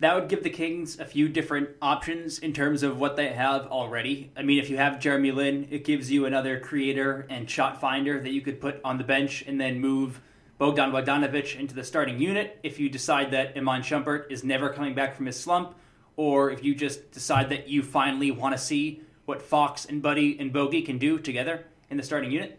[0.00, 3.66] That would give the Kings a few different options in terms of what they have
[3.66, 4.32] already.
[4.34, 8.18] I mean, if you have Jeremy Lin, it gives you another creator and shot finder
[8.18, 10.22] that you could put on the bench and then move
[10.58, 14.94] Bogdan Bogdanovic into the starting unit if you decide that Iman Shumpert is never coming
[14.94, 15.74] back from his slump,
[16.16, 20.38] or if you just decide that you finally want to see what Fox and Buddy
[20.38, 22.58] and Bogey can do together in the starting unit.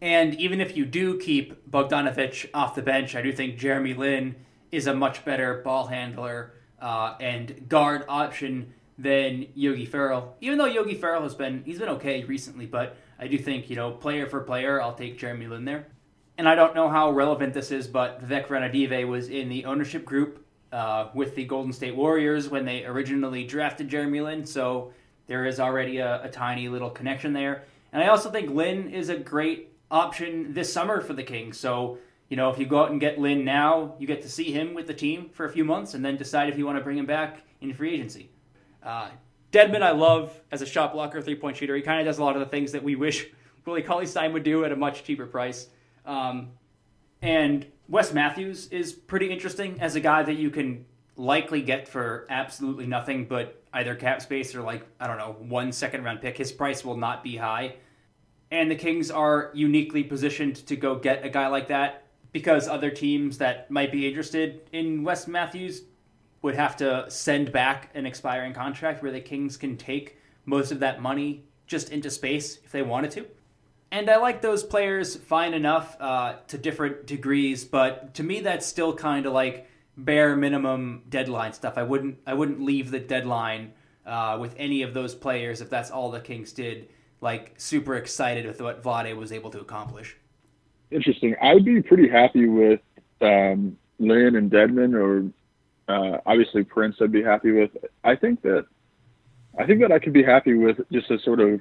[0.00, 4.36] And even if you do keep Bogdanovich off the bench, I do think Jeremy Lin
[4.70, 10.36] is a much better ball handler uh, and guard option than Yogi Ferrell.
[10.40, 13.76] Even though Yogi Ferrell has been he's been okay recently, but I do think you
[13.76, 15.88] know player for player, I'll take Jeremy Lin there.
[16.38, 20.04] And I don't know how relevant this is, but Vivek Ranadive was in the ownership
[20.04, 24.92] group uh, with the Golden State Warriors when they originally drafted Jeremy Lin, so
[25.26, 27.64] there is already a, a tiny little connection there.
[27.92, 31.58] And I also think Lin is a great option this summer for the Kings.
[31.58, 31.98] So,
[32.28, 34.74] you know, if you go out and get Lin now, you get to see him
[34.74, 36.98] with the team for a few months and then decide if you want to bring
[36.98, 38.30] him back in free agency.
[38.80, 39.08] Uh,
[39.50, 41.74] Dedmon, I love as a shot blocker, three point shooter.
[41.74, 43.26] He kind of does a lot of the things that we wish
[43.64, 45.68] Willie Cauley Stein would do at a much cheaper price.
[46.08, 46.52] Um,
[47.22, 52.26] and Wes Matthews is pretty interesting as a guy that you can likely get for
[52.30, 56.38] absolutely nothing but either cap space or like I don't know one second round pick.
[56.38, 57.74] His price will not be high,
[58.50, 62.90] and the Kings are uniquely positioned to go get a guy like that because other
[62.90, 65.82] teams that might be interested in Wes Matthews
[66.40, 70.80] would have to send back an expiring contract where the Kings can take most of
[70.80, 73.26] that money just into space if they wanted to.
[73.90, 78.66] And I like those players fine enough uh, to different degrees, but to me that's
[78.66, 81.74] still kind of like bare minimum deadline stuff.
[81.76, 83.72] I wouldn't I wouldn't leave the deadline
[84.06, 86.88] uh, with any of those players if that's all the Kings did.
[87.20, 90.16] Like super excited with what Vlade was able to accomplish.
[90.90, 91.34] Interesting.
[91.42, 92.80] I'd be pretty happy with
[93.20, 95.30] um, Lin and Dedmon, or
[95.92, 96.96] uh, obviously Prince.
[97.00, 97.70] I'd be happy with.
[98.04, 98.66] I think that
[99.58, 101.60] I think that I could be happy with just a sort of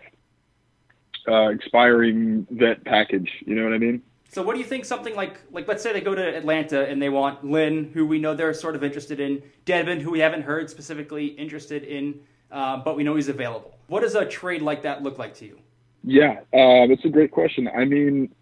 [1.27, 3.29] uh, expiring vet package.
[3.45, 4.01] You know what I mean?
[4.29, 7.01] So what do you think something like like let's say they go to Atlanta and
[7.01, 10.43] they want Lin, who we know they're sort of interested in, Dedmon, who we haven't
[10.43, 12.19] heard specifically interested in,
[12.51, 13.77] uh, but we know he's available.
[13.87, 15.59] What does a trade like that look like to you?
[16.03, 17.67] Yeah, uh, that's a great question.
[17.67, 18.33] I mean,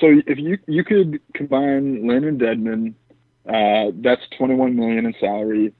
[0.00, 2.94] so if you you could combine Lin and Dedmon,
[3.48, 5.72] uh, that's 21 million in salary.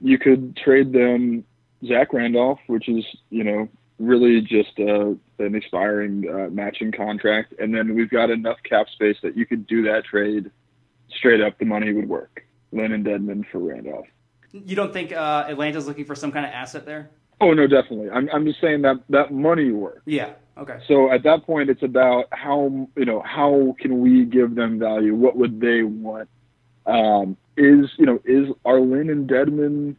[0.00, 1.44] You could trade them
[1.86, 7.74] Zach Randolph, which is you know really just uh, an expiring uh, matching contract, and
[7.74, 10.50] then we've got enough cap space that you could do that trade
[11.16, 11.58] straight up.
[11.58, 12.44] The money would work.
[12.72, 14.06] Lin and Dedmon for Randolph.
[14.52, 17.10] You don't think uh, Atlanta's looking for some kind of asset there?
[17.40, 18.10] Oh no, definitely.
[18.10, 20.02] I'm I'm just saying that that money works.
[20.06, 20.32] Yeah.
[20.56, 20.78] Okay.
[20.86, 25.14] So at that point, it's about how you know how can we give them value?
[25.14, 26.28] What would they want?
[26.86, 29.96] Um, is you know is Arlin and Dedmon?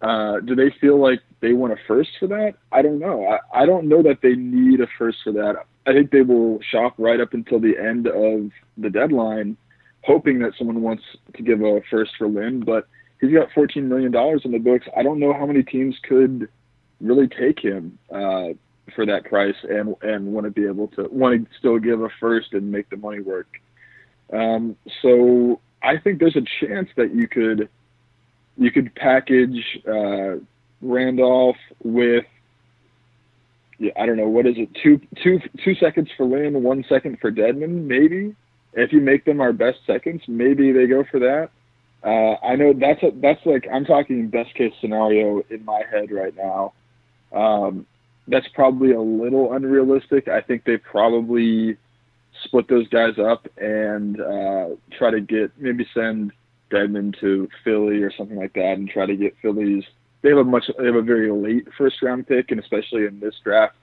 [0.00, 2.54] Uh, do they feel like they want a first for that?
[2.72, 3.26] I don't know.
[3.26, 5.56] I, I don't know that they need a first for that.
[5.86, 9.56] I think they will shop right up until the end of the deadline,
[10.02, 12.60] hoping that someone wants to give a first for Lin.
[12.60, 12.88] But
[13.20, 14.86] he's got $14 million in the books.
[14.96, 16.48] I don't know how many teams could
[17.00, 18.48] really take him uh,
[18.94, 22.08] for that price and and want to be able to want to still give a
[22.20, 23.48] first and make the money work.
[24.32, 27.68] Um, so I think there's a chance that you could
[28.56, 30.36] you could package uh,
[30.80, 32.24] Randolph with
[33.78, 37.18] yeah, I don't know what is it two two two seconds for Lin, one second
[37.20, 38.34] for Dedmon, maybe.
[38.74, 41.50] If you make them our best seconds, maybe they go for that.
[42.02, 46.10] Uh, I know that's a, that's like I'm talking best case scenario in my head
[46.10, 46.72] right now.
[47.32, 47.86] Um,
[48.28, 50.28] that's probably a little unrealistic.
[50.28, 51.76] I think they probably
[52.44, 56.32] split those guys up and uh, try to get maybe send
[56.70, 59.84] Dedmon to Philly or something like that, and try to get Philly's.
[60.22, 63.20] They have a much they have a very late first round pick, and especially in
[63.20, 63.76] this draft,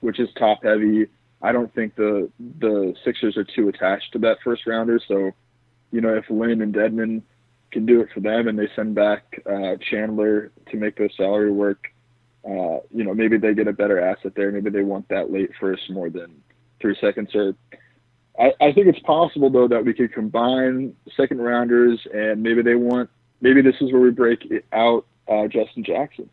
[0.00, 1.06] which is top heavy.
[1.40, 5.00] I don't think the the Sixers are too attached to that first rounder.
[5.06, 5.32] So,
[5.92, 7.22] you know, if Lin and Dedmon
[7.70, 11.52] can do it for them, and they send back uh, Chandler to make their salary
[11.52, 11.88] work,
[12.44, 14.50] uh, you know, maybe they get a better asset there.
[14.50, 16.42] Maybe they want that late first more than
[16.80, 17.30] three seconds.
[17.34, 17.54] Or
[18.38, 22.74] I, I think it's possible though that we could combine second rounders, and maybe they
[22.74, 23.10] want.
[23.40, 26.28] Maybe this is where we break it out uh, Justin Jackson,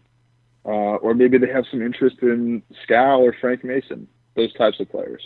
[0.65, 4.07] uh, or maybe they have some interest in Skal or Frank Mason.
[4.35, 5.21] Those types of players.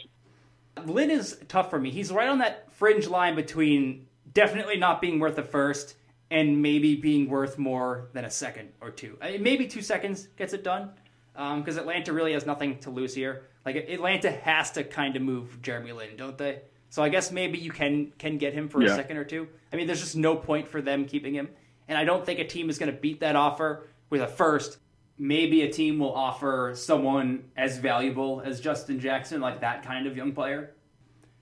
[0.86, 1.90] Lin is tough for me.
[1.90, 5.96] He's right on that fringe line between definitely not being worth a first
[6.32, 9.18] and maybe being worth more than a second or two.
[9.22, 10.92] I mean, maybe two seconds gets it done
[11.34, 13.48] because um, Atlanta really has nothing to lose here.
[13.66, 16.62] Like Atlanta has to kind of move Jeremy Lin, don't they?
[16.90, 18.92] So I guess maybe you can can get him for Yeah.
[18.92, 19.48] a second or two.
[19.72, 21.50] I mean, there's just no point for them keeping him,
[21.90, 24.78] and I don't think a team is going to beat that offer with a first.
[25.18, 30.16] Maybe a team will offer someone as valuable as Justin Jackson, like that kind of
[30.16, 30.76] young player.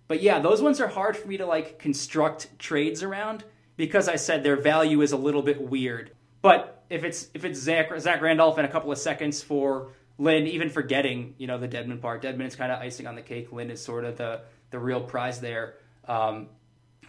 [0.08, 3.44] But yeah, those ones are hard for me to like construct trades around
[3.76, 6.12] because I said their value is a little bit weird.
[6.42, 10.48] But if it's if it's Zach Zach Randolph and a couple of seconds for Lin,
[10.48, 13.52] even forgetting you know the Dedmon part, Dedmon is kind of icing on the cake.
[13.52, 15.76] Lin is sort of the the real prize there.
[16.08, 16.48] Um,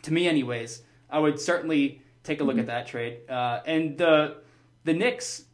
[0.03, 3.28] to me, anyways, I would certainly take a look at that trade.
[3.28, 4.36] Uh, and the
[4.84, 5.44] the Knicks,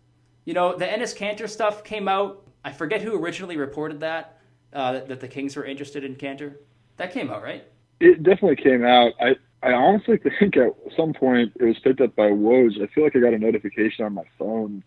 [0.45, 2.47] you know, the Enes Kanter stuff came out.
[2.65, 4.39] I forget who originally reported that
[4.73, 6.57] uh, that, that the Kings were interested in Kanter.
[6.97, 7.65] That came out, right?
[8.01, 9.13] It definitely came out.
[9.21, 12.83] I I honestly think at some point it was picked up by Woj.
[12.83, 14.83] I feel like I got a notification on my phone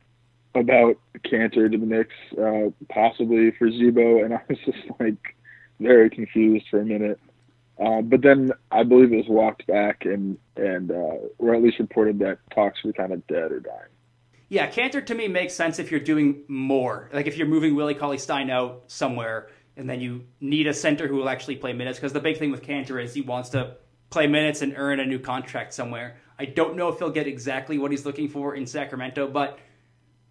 [0.55, 5.35] about Kanter to the Knicks, uh, possibly for Zebo, and I was just like
[5.79, 7.19] very confused for a minute.
[7.79, 11.79] Uh, but then I believe it was walked back and and uh, or at least
[11.79, 13.91] reported that talks were kind of dead or dying.
[14.49, 17.09] Yeah, Kanter to me makes sense if you're doing more.
[17.13, 21.07] Like if you're moving Willie Cauley Stein out somewhere and then you need a center
[21.07, 21.99] who will actually play minutes.
[21.99, 23.77] Because the big thing with Kanter is he wants to
[24.09, 26.17] play minutes and earn a new contract somewhere.
[26.39, 29.59] I don't know if he'll get exactly what he's looking for in Sacramento, but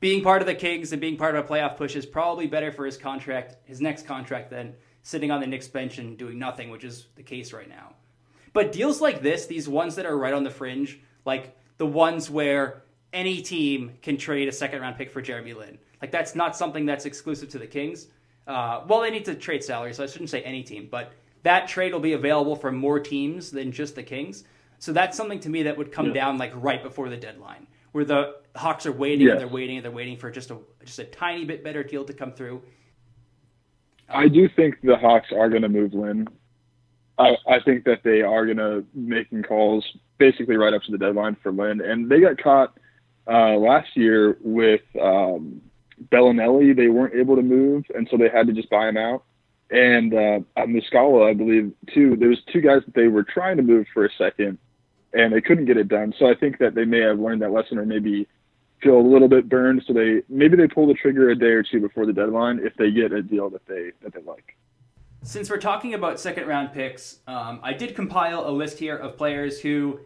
[0.01, 2.73] being part of the Kings and being part of a playoff push is probably better
[2.73, 4.75] for his contract, his next contract, than
[5.07, 7.95] sitting on the Knicks bench and doing nothing, which is the case right now.
[8.53, 12.29] But deals like this, these ones that are right on the fringe, like the ones
[12.29, 16.57] where any team can trade a second round pick for Jeremy Lin, like that's not
[16.57, 18.09] something that's exclusive to the Kings.
[18.49, 21.13] Uh, well, they need to trade salary, so I shouldn't say any team, but
[21.45, 24.43] that trade will be available for more teams than just the Kings.
[24.81, 28.05] So that's something to me that would come down like right before the deadline, where
[28.05, 31.05] the Hawks are waiting and they're waiting and they're waiting for just a just a
[31.05, 32.61] tiny bit better deal to come through.
[34.09, 36.29] I do think the Hawks are going to move Lin.
[37.19, 39.85] I, I think that they are going to making calls
[40.19, 42.79] basically right up to the deadline for Lin, and they got caught
[43.27, 45.61] uh, last year with um,
[46.13, 46.77] Belinelli.
[46.77, 49.25] They weren't able to move, and so they had to just buy him out.
[49.71, 52.17] And uh, Muscala, I believe, too.
[52.17, 54.59] There was two guys that they were trying to move for a second,
[55.13, 56.15] and they couldn't get it done.
[56.19, 58.29] So I think that they may have learned that lesson, or maybe
[58.83, 59.83] feel a little bit burned.
[59.87, 62.75] So they maybe they pull the trigger a day or two before the deadline if
[62.77, 64.57] they get a deal that they that they like.
[65.23, 69.17] Since we're talking about second round picks, um, I did compile a list here of
[69.17, 70.01] players who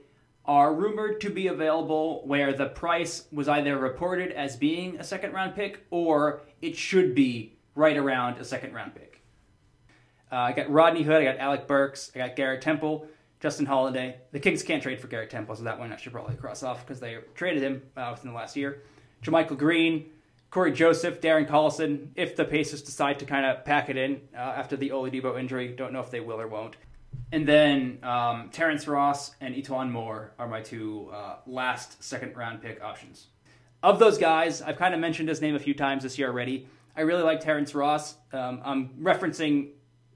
[0.46, 5.32] are rumored to be available where the price was either reported as being a second
[5.32, 9.22] round pick or it should be right around a second round pick.
[10.32, 13.06] Uh, I got Rodney Hood, I got Alec Burks, I got Garrett Temple,
[13.40, 14.16] Justin Holiday.
[14.32, 16.86] The Kings can't trade for Garrett Temple, so that one I should probably cross off
[16.86, 18.82] because they traded him uh, within the last year.
[19.24, 20.10] JaMychal Green,
[20.50, 24.38] Cory Joseph, Darren Collison, if the Pacers decide to kind of pack it in uh,
[24.38, 25.68] after the Oladipo injury.
[25.68, 26.76] Don't know if they will or won't.
[27.32, 32.60] And then um, Terrence Ross and E'Twaun Moore are my two uh, last second round
[32.60, 33.28] pick options.
[33.82, 36.66] Of those guys, I've kind of mentioned his name a few times this year already.
[36.96, 38.16] I really like Terrence Ross.
[38.32, 39.70] Um, I'm referencing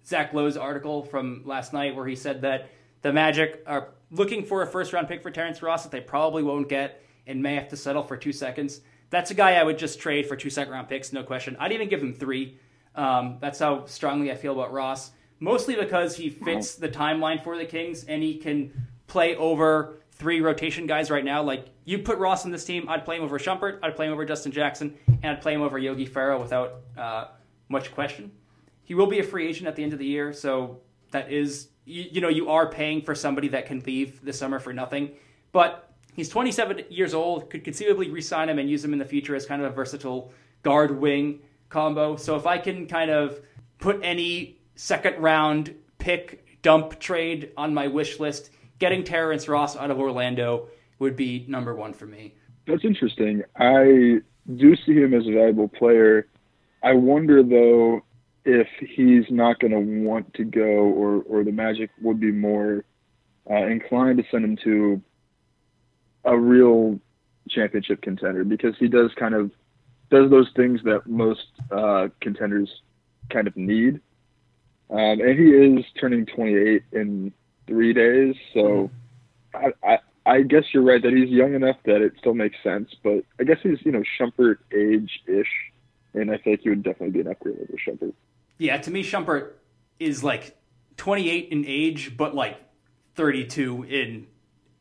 [0.05, 2.69] Zach Lowe's article from last night where he said that
[3.05, 6.43] the Magic are looking for a first round pick for Terrence Ross that they probably
[6.43, 8.81] won't get and may have to settle for two seconds.
[9.11, 11.55] That's a guy I would just trade for two second round picks, no question.
[11.61, 12.59] I'd even give him three.
[12.95, 17.59] Um, that's how strongly I feel about Ross mostly because he fits the timeline for
[17.59, 18.73] the Kings and he can
[19.07, 21.43] play over three rotation guys right now.
[21.43, 24.13] Like you put Ross on this team, I'd play him over Shumpert, I'd play him
[24.13, 27.27] over Justin Jackson, and I'd play him over Yogi Ferrell without uh,
[27.69, 28.33] much question.
[28.85, 30.81] He will be a free agent at the end of the year, so
[31.15, 34.59] that is you, you know you are paying for somebody that can leave this summer
[34.59, 35.13] for nothing,
[35.53, 35.91] but.
[36.17, 39.35] He's 27 years old, could conceivably re sign him and use him in the future
[39.35, 40.31] as kind of a versatile
[40.63, 41.41] guard wing
[41.71, 42.15] combo.
[42.15, 43.41] So if I can kind of
[43.81, 48.51] put any second round pick dump trade on my wish list.
[48.79, 52.35] Getting Terrence Ross out of Orlando would be number one for me.
[52.67, 53.43] That's interesting.
[53.57, 54.21] I
[54.57, 56.27] do see him as a valuable player.
[56.83, 58.03] I wonder though
[58.45, 62.85] if he's not going to want to go, or or the Magic would be more
[63.51, 65.03] uh, inclined to send him to
[66.25, 66.99] a real
[67.49, 69.51] championship contender because he does kind of
[70.11, 72.71] does those things that most uh, contenders
[73.31, 74.01] kind of need.
[74.91, 77.33] Um, and he is turning 28 in
[77.67, 78.91] three days, so
[79.55, 82.91] I, I, I guess you're right that he's young enough that it still makes sense.
[83.03, 85.49] But I guess he's you know Shumpert age ish,
[86.13, 88.13] and I think he would definitely be an upgrade over Shumpert.
[88.59, 89.53] Yeah, to me, Shumpert
[89.99, 90.57] is like
[90.97, 92.59] 28 in age, but like
[93.15, 94.27] 32 in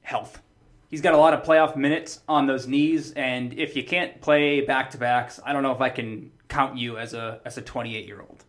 [0.02, 0.42] health.
[0.90, 4.62] He's got a lot of playoff minutes on those knees, and if you can't play
[4.62, 7.62] back to backs, I don't know if I can count you as a as a
[7.64, 8.46] 28 year old.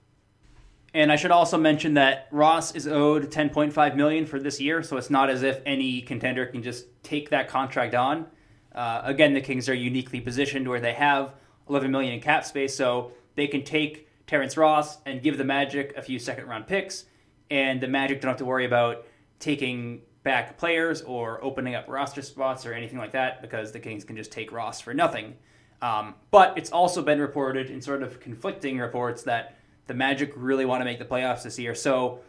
[0.93, 4.97] And I should also mention that Ross is owed 10.5 million for this year, so
[4.97, 8.27] it's not as if any contender can just take that contract on.
[8.73, 11.35] Uh, again, the Kings are uniquely positioned where they have
[11.69, 15.95] 11 million in cap space, so they can take Terrence Ross and give the Magic
[15.97, 17.05] a few second round picks,
[17.51, 19.07] and the Magic don't have to worry about
[19.39, 24.05] taking back players or opening up roster spots or anything like that because the Kings
[24.05, 25.37] can just take Ross for nothing.
[25.83, 30.65] Um, but it's also been reported in sort of conflicting reports that the Magic really
[30.65, 31.75] want to make the playoffs this year.
[31.75, 32.21] So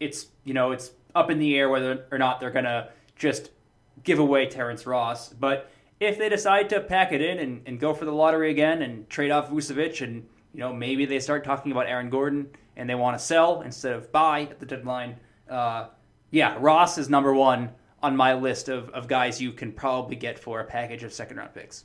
[0.00, 3.50] it's you know it's up in the air whether or not they're gonna just
[4.02, 5.28] give away Terrence Ross.
[5.28, 5.70] But
[6.00, 9.08] if they decide to pack it in and, and go for the lottery again and
[9.08, 12.94] trade off Vucevic and you know maybe they start talking about Aaron Gordon and they
[12.94, 15.16] want to sell instead of buy at the deadline.
[15.48, 15.88] Uh,
[16.30, 17.70] yeah, Ross is number one
[18.02, 21.38] on my list of, of guys you can probably get for a package of second
[21.38, 21.84] round picks.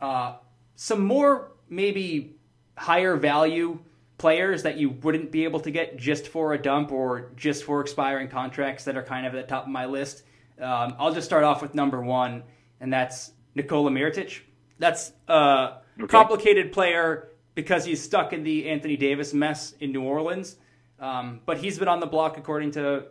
[0.00, 0.36] Uh,
[0.76, 2.36] some more maybe
[2.76, 3.78] higher value
[4.18, 7.80] players that you wouldn't be able to get just for a dump or just for
[7.80, 10.24] expiring contracts that are kind of at the top of my list.
[10.60, 12.42] Um, I'll just start off with number one,
[12.80, 14.40] and that's Nikola Mirotic.
[14.78, 16.06] That's a okay.
[16.08, 17.27] complicated player
[17.58, 20.54] because he's stuck in the Anthony Davis mess in New Orleans.
[21.00, 23.06] Um, but he's been on the block according to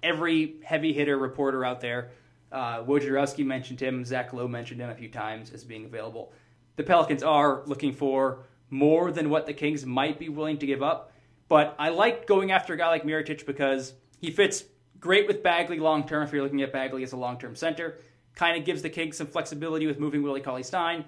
[0.00, 2.12] every heavy hitter reporter out there.
[2.52, 4.04] Uh, Wojnarowski mentioned him.
[4.04, 6.32] Zach Lowe mentioned him a few times as being available.
[6.76, 10.84] The Pelicans are looking for more than what the Kings might be willing to give
[10.84, 11.12] up.
[11.48, 14.62] But I like going after a guy like Mirotic because he fits
[15.00, 17.98] great with Bagley long term if you're looking at Bagley as a long term center.
[18.36, 21.06] Kind of gives the Kings some flexibility with moving Willie Cauley Stein.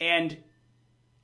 [0.00, 0.36] And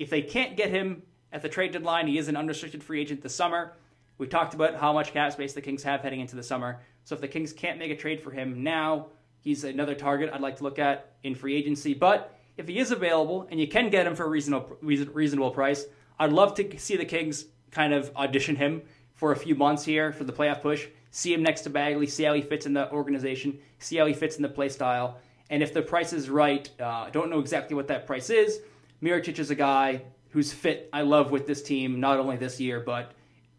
[0.00, 3.22] if they can't get him at the trade deadline, he is an unrestricted free agent
[3.22, 3.74] this summer.
[4.16, 6.80] We talked about how much cap space the Kings have heading into the summer.
[7.04, 9.06] So if the Kings can't make a trade for him now,
[9.40, 11.92] he's another target I'd like to look at in free agency.
[11.92, 15.84] But if he is available and you can get him for a reasonable reasonable price,
[16.18, 18.82] I'd love to see the Kings kind of audition him
[19.14, 20.88] for a few months here for the playoff push.
[21.10, 24.14] See him next to Bagley, see how he fits in the organization, see how he
[24.14, 25.18] fits in the play style,
[25.50, 28.60] and if the price is right, uh, I don't know exactly what that price is.
[29.02, 30.88] Mirotic is a guy who's fit.
[30.92, 33.12] I love with this team, not only this year but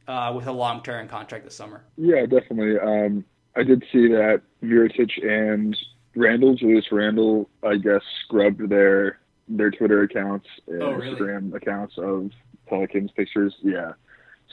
[0.08, 1.84] uh, with a long term contract this summer.
[1.98, 2.78] Yeah, definitely.
[2.80, 3.26] Um,
[3.56, 5.76] I did see that Mirotic and
[6.16, 11.16] Randle, Julius Randle, I guess, scrubbed their their Twitter accounts and oh, really?
[11.16, 12.32] Instagram accounts of
[12.68, 13.54] Pelicans pictures.
[13.62, 13.94] Yeah.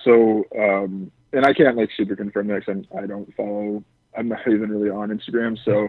[0.05, 3.85] So, um, and I can't like super confirm that because I don't follow.
[4.17, 5.59] I'm not even really on Instagram.
[5.65, 5.89] So,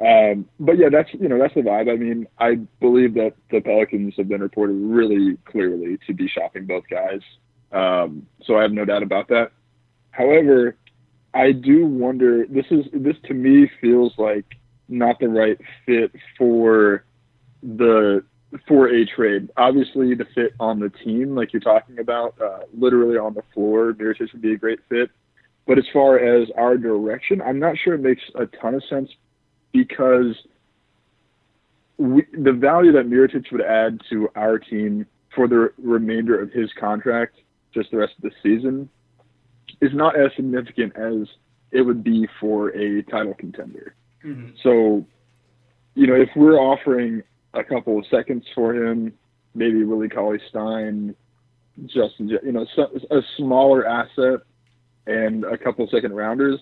[0.00, 1.92] um, but yeah, that's you know that's the vibe.
[1.92, 6.66] I mean, I believe that the Pelicans have been reported really clearly to be shopping
[6.66, 7.20] both guys.
[7.70, 9.52] Um, so I have no doubt about that.
[10.10, 10.76] However,
[11.32, 12.44] I do wonder.
[12.48, 14.44] This is this to me feels like
[14.88, 17.04] not the right fit for
[17.62, 18.24] the
[18.66, 19.50] for a trade.
[19.56, 23.92] Obviously, the fit on the team, like you're talking about, uh, literally on the floor,
[23.92, 25.10] Mirotic would be a great fit.
[25.66, 29.08] But as far as our direction, I'm not sure it makes a ton of sense
[29.74, 30.36] because
[31.98, 35.04] we, the value that Mirotic would add to our team
[35.34, 37.36] for the remainder of his contract,
[37.74, 38.88] just the rest of the season,
[39.82, 41.26] is not as significant as
[41.72, 43.96] it would be for a title contender.
[44.24, 44.50] Mm-hmm.
[44.62, 45.04] So,
[45.94, 47.22] you know, if we're offering
[47.52, 49.12] a couple of seconds for him,
[49.54, 51.16] maybe Willie Cauley Stein,
[51.86, 52.64] Justin, you know,
[53.10, 54.40] a smaller asset
[55.08, 56.60] and a couple second rounders,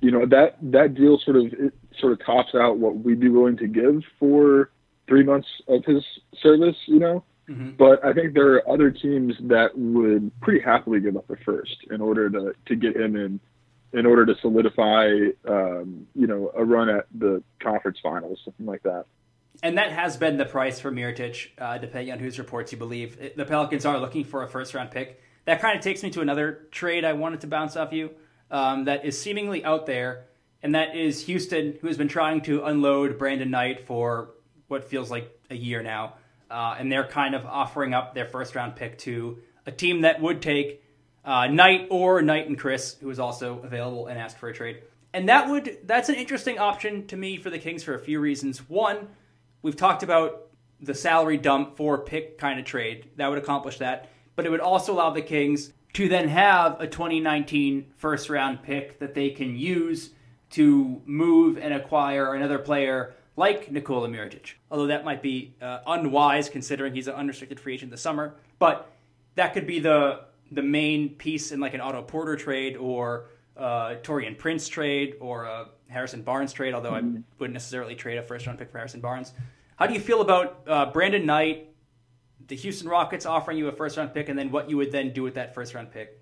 [0.00, 1.52] you know, that that deal sort of
[2.00, 4.70] sort of tops out what we'd be willing to give for
[5.06, 6.04] three months of his
[6.42, 7.24] service, you know.
[7.48, 7.70] Mm-hmm.
[7.78, 11.76] But I think there are other teams that would pretty happily give up a first
[11.90, 13.40] in order to to get him in,
[13.92, 15.08] in order to solidify,
[15.48, 19.06] um, you know, a run at the conference finals, something like that.
[19.62, 23.34] And that has been the price for Mirotic, uh, depending on whose reports you believe.
[23.34, 25.20] The Pelicans are looking for a first round pick.
[25.46, 28.10] That kind of takes me to another trade I wanted to bounce off you
[28.50, 30.26] um, that is seemingly out there,
[30.62, 34.30] and that is Houston, who has been trying to unload Brandon Knight for
[34.66, 36.14] what feels like a year now.
[36.50, 40.20] Uh, and they're kind of offering up their first round pick to a team that
[40.20, 40.82] would take
[41.24, 44.82] uh, Knight or Knight and Chriss, who is also available and ask for a trade.
[45.12, 48.20] And that would that's an interesting option to me for the Kings for a few
[48.20, 48.68] reasons.
[48.68, 49.08] One,
[49.62, 50.46] we've talked about
[50.80, 53.10] the salary dump for pick kind of trade.
[53.16, 54.08] That would accomplish that.
[54.36, 58.98] But it would also allow the Kings to then have a 2019 first round pick
[59.00, 60.10] that they can use
[60.50, 64.54] to move and acquire another player like Nikola Mirotic.
[64.70, 68.34] Although that might be uh, unwise considering he's an unrestricted free agent this summer.
[68.58, 68.90] But
[69.36, 70.20] that could be the
[70.50, 73.26] the main piece in like an Otto Porter trade or
[73.56, 77.18] uh, Taurean Prince trade or a Harrison Barnes trade, although mm-hmm.
[77.18, 79.32] I wouldn't necessarily trade a first round pick for Harrison Barnes.
[79.76, 81.68] How do you feel about uh, Brandon Knight,
[82.46, 85.12] the Houston Rockets offering you a first round pick, and then what you would then
[85.12, 86.20] do with that first round pick?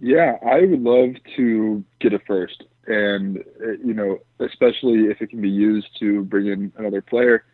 [0.00, 5.30] Yeah, I would love to get a first, and uh, you know, especially if it
[5.30, 7.44] can be used to bring in another player.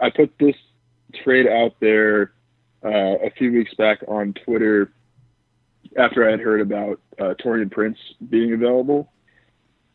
[0.00, 0.56] I put this
[1.24, 2.32] trade out there
[2.84, 4.92] uh, a few weeks back on Twitter
[5.96, 9.12] after I had heard about uh, Taurean Prince being available,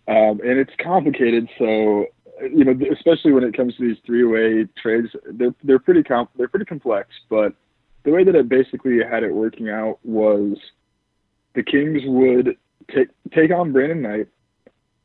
[0.07, 1.47] um, and it's complicated.
[1.57, 2.07] So
[2.41, 6.47] you know, especially when it comes to these three-way trades, they're they're pretty comp- they're
[6.47, 7.09] pretty complex.
[7.29, 7.53] But
[8.03, 10.57] the way that I basically had it working out was
[11.53, 12.57] the Kings would
[12.93, 14.27] take take on Brandon Knight,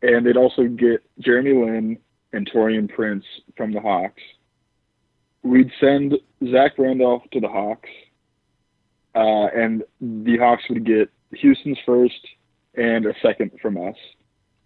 [0.05, 1.99] and they'd also get Jeremy Lin
[2.35, 3.25] and Taurean Prince
[3.57, 4.23] from the Hawks.
[5.43, 6.15] We'd send
[6.51, 7.89] Zach Randolph to the Hawks,
[9.15, 12.29] uh, and the Hawks would get Houston's first
[12.75, 13.97] and a second from us,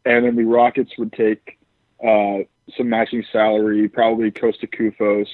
[0.04, 1.58] and then the Rockets would take
[2.04, 2.38] uh,
[2.76, 5.28] some matching salary, probably Costa Koufos,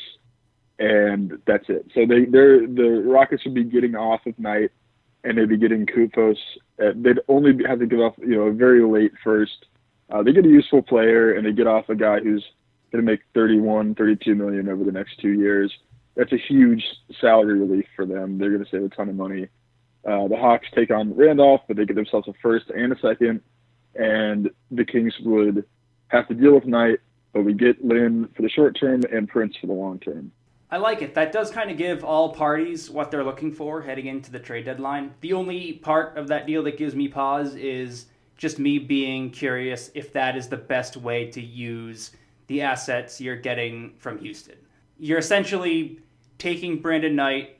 [0.78, 1.86] and that's it.
[1.94, 4.70] So they they're the Rockets would be getting off of Knight,
[5.22, 6.36] and they'd be getting Koufos.
[6.78, 9.66] They'd only have to give up you know a very late first.
[10.10, 12.44] Uh, they get a useful player, and they get off a guy who's
[12.92, 15.72] going to make 31, 32 million over the next two years.
[16.14, 16.84] That's a huge
[17.20, 18.38] salary relief for them.
[18.38, 19.48] They're going to save a ton of money.
[20.06, 23.40] Uh, the Hawks take on Randolph, but they get themselves a first and a second,
[23.94, 25.64] and the Kings would
[26.08, 27.00] have to deal with Knight
[27.34, 30.30] but we get Lin for the short term and Prince for the long term.
[30.70, 31.14] I like it.
[31.14, 34.64] That does kind of give all parties what they're looking for heading into the trade
[34.64, 35.12] deadline.
[35.20, 38.06] The only part of that deal that gives me pause is
[38.36, 42.12] just me being curious if that is the best way to use
[42.46, 44.56] the assets you're getting from Houston.
[44.98, 46.00] You're essentially
[46.38, 47.58] taking Brandon Knight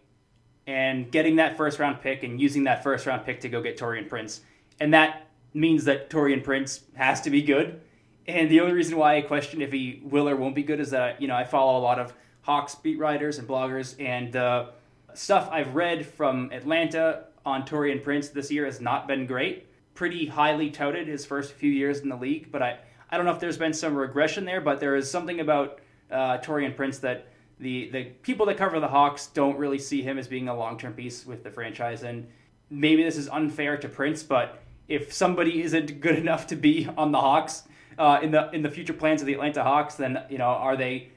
[0.67, 3.79] and getting that first round pick and using that first round pick to go get
[3.79, 4.41] Taurean Prince.
[4.81, 7.81] And that means that Taurean Prince has to be good.
[8.27, 10.91] And the only reason why I question if he will or won't be good is
[10.91, 14.71] that you know I follow a lot of Hawks beat writers and bloggers, and the
[15.15, 19.67] stuff I've read from Atlanta on Taurean Prince this year has not been great.
[19.95, 22.79] Pretty highly touted his first few years in the league, but I,
[23.11, 25.81] I don't know if there's been some regression there, but there is something about
[26.11, 27.29] uh, Taurean Prince that
[27.61, 30.79] the the people that cover the Hawks don't really see him as being a long
[30.79, 32.27] term piece with the franchise, and
[32.71, 37.13] maybe this is unfair to Prince, but if somebody isn't good enough to be on
[37.13, 37.65] the Hawks
[37.99, 40.77] uh, in the in the future plans of the Atlanta Hawks, then you know are
[40.77, 41.11] they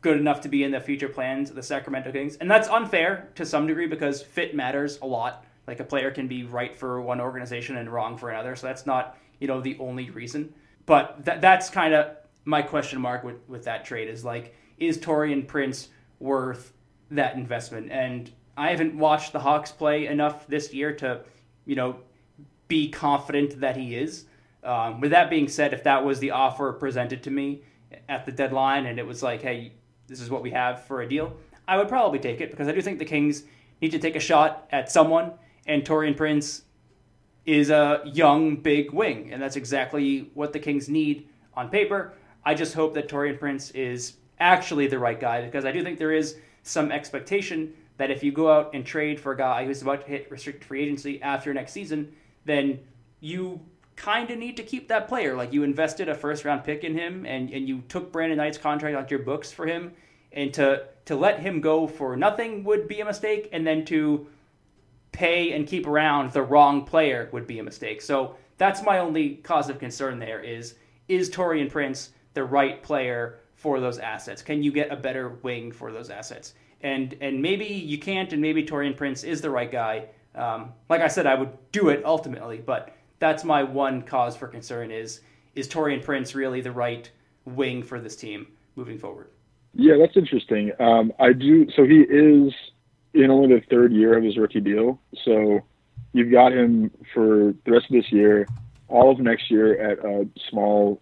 [0.00, 2.36] good enough to be in the future plans of the Sacramento Kings?
[2.36, 5.44] And that's unfair to some degree because fit matters a lot.
[5.70, 8.86] Like a player can be right for one organization and wrong for another, so that's
[8.86, 10.52] not you know the only reason.
[10.84, 14.98] But that that's kind of my question mark with with that trade is like is
[14.98, 16.72] Taurean Prince worth
[17.12, 17.92] that investment?
[17.92, 21.20] And I haven't watched the Hawks play enough this year to
[21.66, 22.00] you know
[22.66, 24.24] be confident that he is.
[24.64, 27.62] Um, with that being said, if that was the offer presented to me
[28.08, 29.72] at the deadline and it was like, hey,
[30.08, 31.32] this is what we have for a deal,
[31.68, 33.44] I would probably take it because I do think the Kings
[33.80, 35.32] need to take a shot at someone,
[35.66, 36.62] and Taurean Prince
[37.46, 42.12] is a young, big wing, and that's exactly what the Kings need on paper.
[42.44, 45.98] I just hope that Taurean Prince is actually the right guy because I do think
[45.98, 49.82] there is some expectation that if you go out and trade for a guy who's
[49.82, 52.12] about to hit restricted free agency after next season,
[52.46, 52.78] then
[53.20, 53.60] you
[53.96, 55.36] kind of need to keep that player.
[55.36, 58.56] Like you invested a first round pick in him and, and you took Brandon Knight's
[58.56, 59.92] contract off your books for him.
[60.32, 63.50] And to, to let him go for nothing would be a mistake.
[63.52, 64.26] And then to
[65.12, 68.00] pay and keep around the wrong player would be a mistake.
[68.00, 70.74] So that's my only cause of concern there is
[71.08, 74.42] is Taurean Prince the right player for those assets?
[74.42, 76.54] Can you get a better wing for those assets?
[76.82, 80.06] And and maybe you can't, and maybe Taurean Prince is the right guy.
[80.34, 84.48] Um, like I said, I would do it ultimately, but that's my one cause for
[84.48, 85.20] concern is
[85.54, 87.10] is Taurean Prince really the right
[87.44, 88.46] wing for this team
[88.76, 89.28] moving forward?
[89.74, 90.72] Yeah, that's interesting.
[90.78, 91.68] Um, I do.
[91.76, 92.52] So he is
[93.14, 95.00] in only the third year of his rookie deal.
[95.24, 95.60] So
[96.12, 98.46] you've got him for the rest of this year,
[98.88, 101.00] all of next year at a small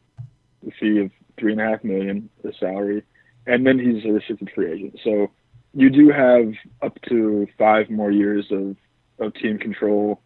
[0.81, 3.05] fee of three and a half million, the salary,
[3.47, 4.99] and then he's a restricted free agent.
[5.05, 5.31] So
[5.75, 6.53] you do have
[6.83, 8.77] up to five more years of,
[9.19, 10.21] of team control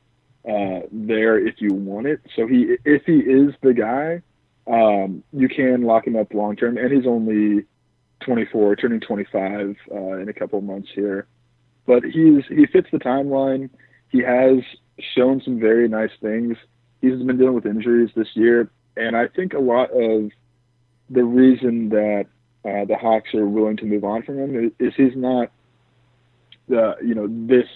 [0.49, 2.21] uh, there if you want it.
[2.35, 4.23] So he, if he is the guy,
[4.67, 7.65] um, you can lock him up long term, and he's only
[8.25, 11.27] 24, turning 25 uh, in a couple of months here.
[11.87, 13.71] But he's he fits the timeline.
[14.11, 14.59] He has
[15.15, 16.57] shown some very nice things.
[17.01, 20.31] He's been dealing with injuries this year, and I think a lot of
[21.11, 22.27] the reason that
[22.65, 25.51] uh, the Hawks are willing to move on from him is, he's not
[26.69, 27.67] the you know this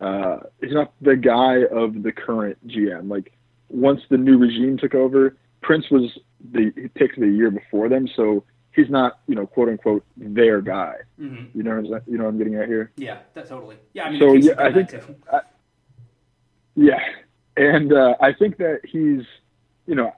[0.00, 3.10] uh, he's not the guy of the current GM.
[3.10, 3.32] Like
[3.68, 6.18] once the new regime took over, Prince was
[6.52, 8.44] the pick the year before them, so
[8.74, 10.96] he's not you know quote unquote their guy.
[11.20, 11.56] Mm-hmm.
[11.56, 12.92] You know what I'm, you know what I'm getting at here?
[12.96, 13.76] Yeah, that totally.
[13.92, 14.94] Yeah, I mean, so yeah, I think
[15.32, 15.40] I,
[16.74, 17.00] yeah,
[17.56, 19.22] and uh, I think that he's
[19.86, 20.14] you know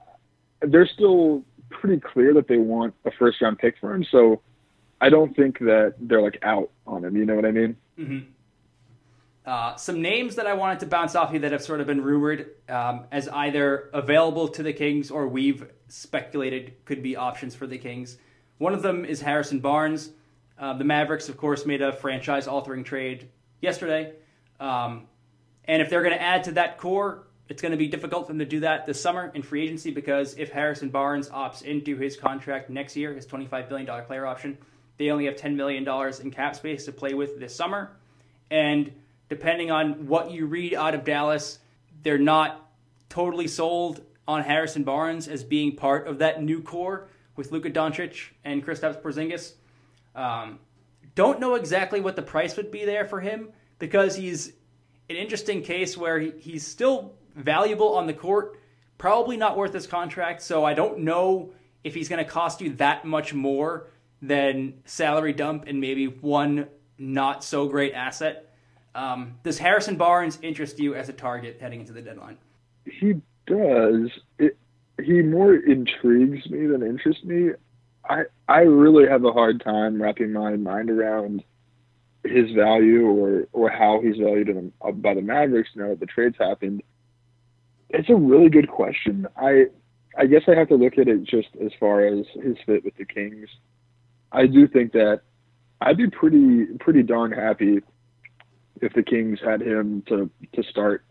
[0.61, 4.41] they're still pretty clear that they want a first round pick for him, so
[5.01, 7.15] I don't think that they're like out on him.
[7.15, 7.77] You know what I mean?
[7.99, 8.19] Mm-hmm.
[9.45, 12.01] Uh, some names that I wanted to bounce off you that have sort of been
[12.01, 17.67] rumored um, as either available to the Kings or we've speculated could be options for
[17.67, 18.17] the Kings.
[18.57, 20.11] One of them is Harrison Barnes.
[20.57, 23.29] Uh, the Mavericks, of course, made a franchise altering trade
[23.61, 24.13] yesterday.
[24.59, 25.07] Um,
[25.65, 28.33] and if they're going to add to that core, it's going to be difficult for
[28.33, 31.97] them to do that this summer in free agency because if Harrison Barnes opts into
[31.97, 34.57] his contract next year, his $25 billion player option,
[34.97, 35.87] they only have $10 million
[36.21, 37.91] in cap space to play with this summer.
[38.49, 38.91] And
[39.29, 41.59] depending on what you read out of Dallas,
[42.03, 42.69] they're not
[43.09, 48.29] totally sold on Harrison Barnes as being part of that new core with Luka Doncic
[48.43, 49.53] and Kristaps Porzingis.
[50.15, 50.59] Um,
[51.15, 54.53] don't know exactly what the price would be there for him because he's
[55.09, 58.59] an interesting case where he, he's still valuable on the court,
[58.97, 60.41] probably not worth his contract.
[60.41, 61.51] So I don't know
[61.83, 63.87] if he's going to cost you that much more
[64.21, 66.67] than salary dump and maybe one
[66.97, 68.53] not so great asset.
[68.95, 72.37] Um, does Harrison Barnes interest you as a target heading into the deadline?
[72.85, 73.15] He
[73.45, 74.09] does.
[74.39, 74.57] It,
[75.03, 77.49] he more intrigues me than interests me.
[78.09, 81.43] I I really have a hard time wrapping my mind around
[82.23, 86.05] his value or or how he's valued in, uh, by the Mavericks now that the
[86.05, 86.81] trades happened.
[87.89, 89.27] It's a really good question.
[89.37, 89.65] I
[90.17, 92.95] I guess I have to look at it just as far as his fit with
[92.97, 93.49] the Kings.
[94.31, 95.21] I do think that
[95.81, 97.81] I'd be pretty pretty darn happy
[98.81, 101.03] if the Kings had him to to start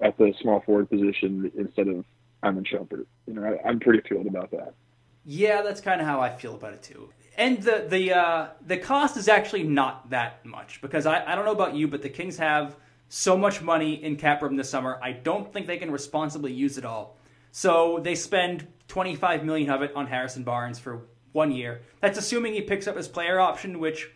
[0.00, 2.04] at the small forward position instead of
[2.44, 3.06] Iman Shumpert.
[3.26, 4.74] You know, I, am pretty thrilled about that.
[5.24, 7.10] Yeah, that's kind of how I feel about it too.
[7.36, 11.44] And the the uh, the cost is actually not that much because I, I don't
[11.44, 12.76] know about you, but the Kings have
[13.08, 14.98] so much money in cap room this summer.
[15.02, 17.16] I don't think they can responsibly use it all.
[17.52, 21.82] So they spend 25 million of it on Harrison Barnes for one year.
[22.00, 24.10] That's assuming he picks up his player option, which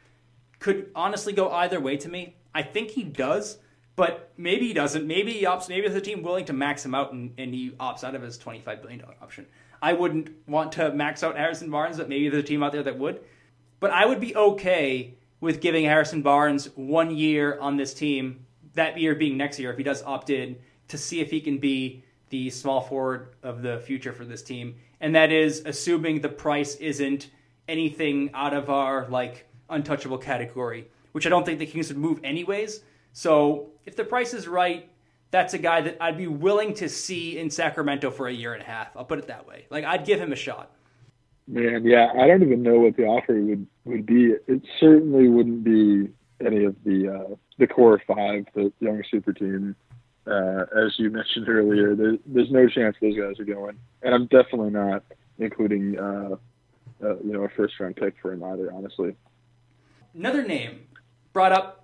[0.59, 2.37] could honestly go either way to me.
[2.55, 3.59] I think he does,
[3.99, 5.09] but maybe he doesn't.
[5.09, 5.69] Maybe he opts.
[5.69, 8.23] Maybe there's a team willing to max him out, and, and he opts out of
[8.23, 9.45] his twenty-five billion dollar option.
[9.83, 12.85] I wouldn't want to max out Harrison Barnes, but maybe there's a team out there
[12.85, 13.21] that would.
[13.81, 18.99] But I would be okay with giving Harrison Barnes one year on this team, that
[18.99, 20.57] year being next year if he does opt in,
[20.89, 24.77] to see if he can be the small forward of the future for this team.
[25.01, 27.31] And that is assuming the price isn't
[27.67, 32.21] anything out of our like untouchable category, which I don't think the Kings would move
[32.23, 32.81] anyways.
[33.13, 34.87] So if the price is right,
[35.31, 38.63] that's a guy that I'd be willing to see in Sacramento for a year and
[38.63, 38.95] a half.
[38.95, 39.65] I'll put it that way.
[39.71, 40.71] Like I'd give him a shot.
[41.47, 44.35] Man, yeah, I don't even know what the offer would would be.
[44.47, 46.11] It certainly wouldn't be
[46.45, 49.75] any of the uh, the core five, the young super team.
[50.27, 54.27] Uh, as you mentioned earlier, there, there's no chance those guys are going, and I'm
[54.27, 55.03] definitely not
[55.39, 56.37] including uh,
[57.03, 58.71] uh, you know a first round pick for him either.
[58.71, 59.17] Honestly,
[60.13, 60.81] another name
[61.33, 61.78] brought up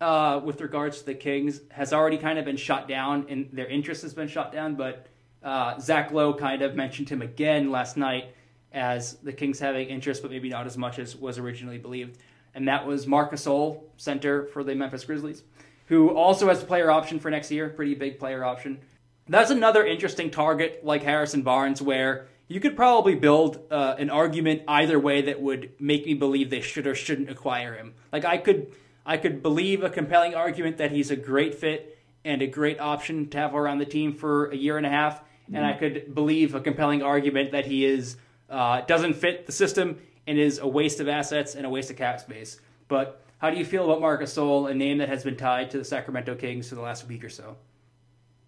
[0.00, 3.66] uh, with regards to the Kings has already kind of been shut down, and their
[3.66, 4.74] interest has been shut down.
[4.74, 5.06] But
[5.42, 8.34] uh, Zach Lowe kind of mentioned him again last night
[8.72, 12.18] as the Kings having interest, but maybe not as much as was originally believed.
[12.54, 15.42] And that was Marc Gasol, center for the Memphis Grizzlies,
[15.86, 18.80] who also has a player option for next year, pretty big player option.
[19.28, 24.62] That's another interesting target like Harrison Barnes, where you could probably build uh, an argument
[24.66, 27.94] either way that would make me believe they should or shouldn't acquire him.
[28.12, 28.72] Like I could,
[29.04, 33.28] I could believe a compelling argument that he's a great fit and a great option
[33.30, 35.56] to have around the team for a year and a half, mm-hmm.
[35.56, 38.16] and I could believe a compelling argument that he is
[38.48, 41.96] uh, doesn't fit the system and is a waste of assets and a waste of
[41.96, 42.60] cap space.
[42.88, 45.78] But how do you feel about Marcus Gasol, a name that has been tied to
[45.78, 47.56] the Sacramento Kings for the last week or so?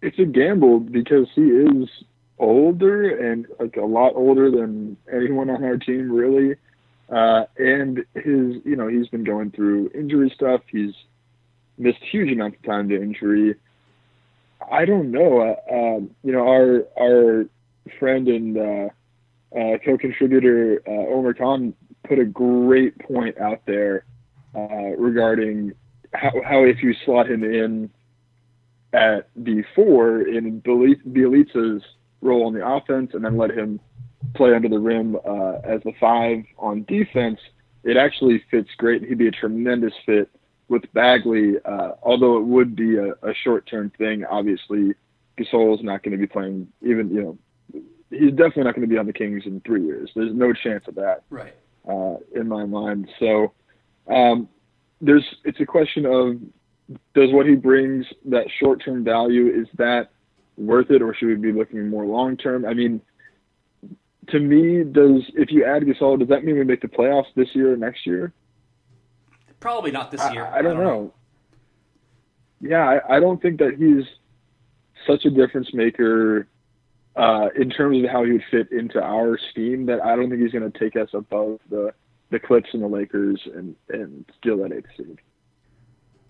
[0.01, 1.89] It's a gamble because he is
[2.37, 6.55] older and like a lot older than anyone on our team, really.
[7.09, 10.61] Uh, and his, you know, he's been going through injury stuff.
[10.71, 10.93] He's
[11.77, 13.55] missed huge amounts of time to injury.
[14.71, 15.41] I don't know.
[15.41, 17.45] Uh, um, you know, our our
[17.99, 18.89] friend and uh,
[19.57, 21.73] uh, co-contributor uh, Omer Khan
[22.07, 24.05] put a great point out there
[24.55, 25.73] uh, regarding
[26.13, 27.89] how, how if you slot him in
[28.93, 31.83] at the four in Bjelica's
[32.21, 33.79] role on the offense and then let him
[34.35, 37.39] play under the rim uh, as the five on defense,
[37.83, 39.03] it actually fits great.
[39.03, 40.29] He'd be a tremendous fit
[40.69, 44.23] with Bagley, uh, although it would be a, a short-term thing.
[44.25, 44.93] Obviously,
[45.37, 48.93] Gasol is not going to be playing even, you know, he's definitely not going to
[48.93, 50.09] be on the Kings in three years.
[50.15, 51.53] There's no chance of that, right?
[51.87, 53.09] Uh, in my mind.
[53.19, 53.53] So
[54.07, 54.47] um,
[55.01, 56.37] there's it's a question of
[57.13, 60.11] does what he brings that short term value is that
[60.57, 62.65] worth it, or should we be looking more long term?
[62.65, 63.01] I mean,
[64.29, 67.49] to me, does if you add Gasol, does that mean we make the playoffs this
[67.53, 68.33] year or next year?
[69.59, 70.45] Probably not this year.
[70.45, 71.01] I, I, don't, I don't know.
[71.01, 71.13] know.
[72.61, 74.05] Yeah, I, I don't think that he's
[75.05, 76.47] such a difference maker
[77.15, 80.41] uh, in terms of how he would fit into our scheme that I don't think
[80.41, 81.93] he's going to take us above the
[82.31, 85.19] the Clips and the Lakers and and steal that eighth seed.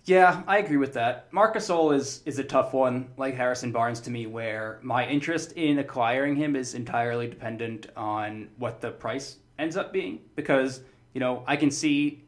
[0.06, 1.32] Yeah, I agree with that.
[1.32, 5.54] Marcus Gasol is is a tough one, like Harrison Barnes to me, where my interest
[5.54, 10.20] in acquiring him is entirely dependent on what the price ends up being.
[10.36, 10.82] Because
[11.14, 12.26] you know I can see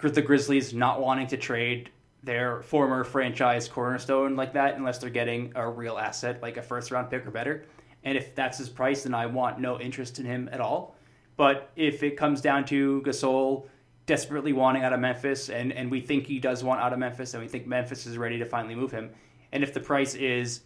[0.00, 1.90] the Grizzlies not wanting to trade
[2.22, 6.90] their former franchise cornerstone like that unless they're getting a real asset like a first
[6.92, 7.64] round pick or better.
[8.04, 10.94] And if that's his price, then I want no interest in him at all.
[11.36, 13.66] But if it comes down to Gasol
[14.06, 17.34] desperately wanting out of Memphis, and, and we think he does want out of Memphis,
[17.34, 19.10] and we think Memphis is ready to finally move him,
[19.52, 20.62] and if the price is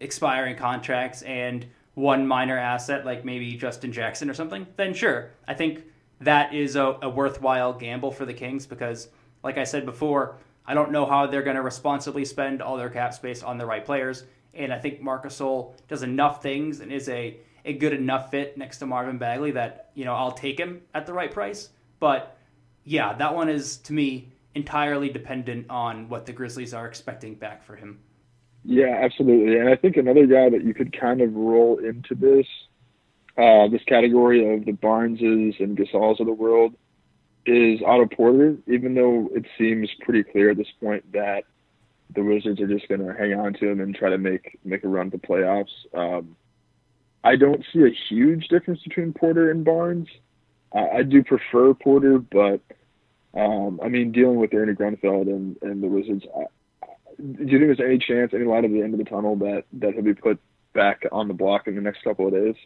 [0.00, 5.30] expiring contracts and one minor asset, like maybe Justin Jackson or something, then sure.
[5.46, 5.84] I think
[6.20, 9.08] that is a, a worthwhile gamble for the Kings because,
[9.42, 12.88] like I said before, I don't know how they're going to responsibly spend all their
[12.88, 14.24] cap space on the right players.
[14.54, 18.56] And I think Marcus Gasol does enough things and is a, a good enough fit
[18.56, 21.70] next to Marvin Bagley that, you know, I'll take him at the right price.
[21.98, 22.36] But
[22.84, 27.64] yeah, that one is to me entirely dependent on what the Grizzlies are expecting back
[27.64, 28.00] for him.
[28.64, 29.58] Yeah, absolutely.
[29.58, 32.46] And I think another guy that you could kind of roll into this
[33.38, 36.74] uh, this category of the Barneses and Gasols of the world
[37.46, 41.44] is Otto Porter, even though it seems pretty clear at this point that
[42.14, 44.84] the Wizards are just going to hang on to him and try to make make
[44.84, 45.72] a run to playoffs.
[45.94, 46.36] Um,
[47.24, 50.08] I don't see a huge difference between Porter and Barnes.
[50.74, 52.60] I, I do prefer Porter, but
[53.34, 56.44] um, I mean, dealing with Ernie Grunfeld and, and the Wizards, I,
[57.18, 59.64] do you think there's any chance, any light at the end of the tunnel that
[59.74, 60.38] that he'll be put
[60.72, 62.56] back on the block in the next couple of days?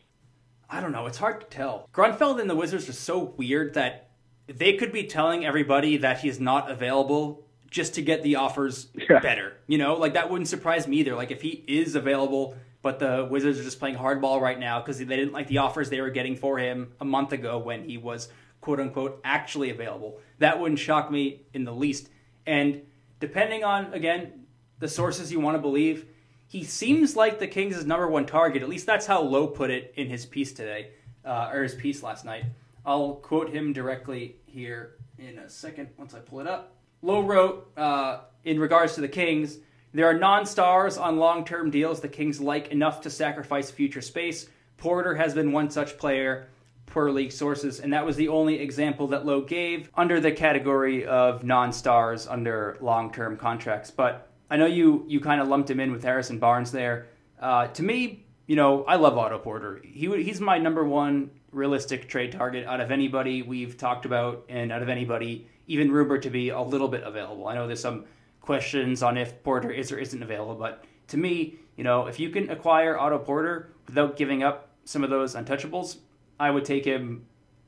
[0.69, 1.07] I don't know.
[1.07, 1.89] It's hard to tell.
[1.93, 4.09] Grunfeld and the Wizards are so weird that
[4.47, 9.19] they could be telling everybody that he's not available just to get the offers yeah.
[9.21, 9.55] better.
[9.67, 11.15] You know, like that wouldn't surprise me either.
[11.15, 12.57] Like if he is available,
[12.87, 15.91] but the Wizards are just playing hardball right now because they didn't like the offers
[15.91, 18.29] they were getting for him a month ago when he was
[18.61, 20.21] quote unquote actually available.
[20.39, 22.09] That wouldn't shock me in the least.
[22.47, 22.83] And
[23.19, 24.47] depending on again
[24.79, 26.07] the sources you want to believe,
[26.47, 28.63] he seems like the Kings' number one target.
[28.63, 30.91] At least that's how Lowe put it in his piece today,
[31.25, 32.45] uh, or his piece last night.
[32.85, 36.77] I'll quote him directly here in a second once I pull it up.
[37.03, 39.59] Lowe wrote uh, in regards to the Kings,
[39.97, 44.49] there are non-stars on long-term deals the Kings like enough to sacrifice future space.
[44.77, 46.49] Porter has been one such player.
[46.87, 51.05] per League sources, and that was the only example that Lowe gave under the category
[51.05, 53.91] of non-stars under long-term contracts.
[53.91, 57.07] But I know you you kind of lumped him in with Harrison Barnes there.
[57.41, 59.83] Uh, to me, you know, I love Otto Porter.
[59.85, 64.73] He he's my number one realistic trade target out of anybody we've talked about, and
[64.73, 67.49] out of anybody even rumored to be a little bit available.
[67.49, 68.05] I know there's some
[68.47, 72.31] questions on if Porter is or isn't available, but to me, you know, if you
[72.31, 75.99] can acquire Otto Porter without giving up some of those untouchables,
[76.41, 77.27] I would take him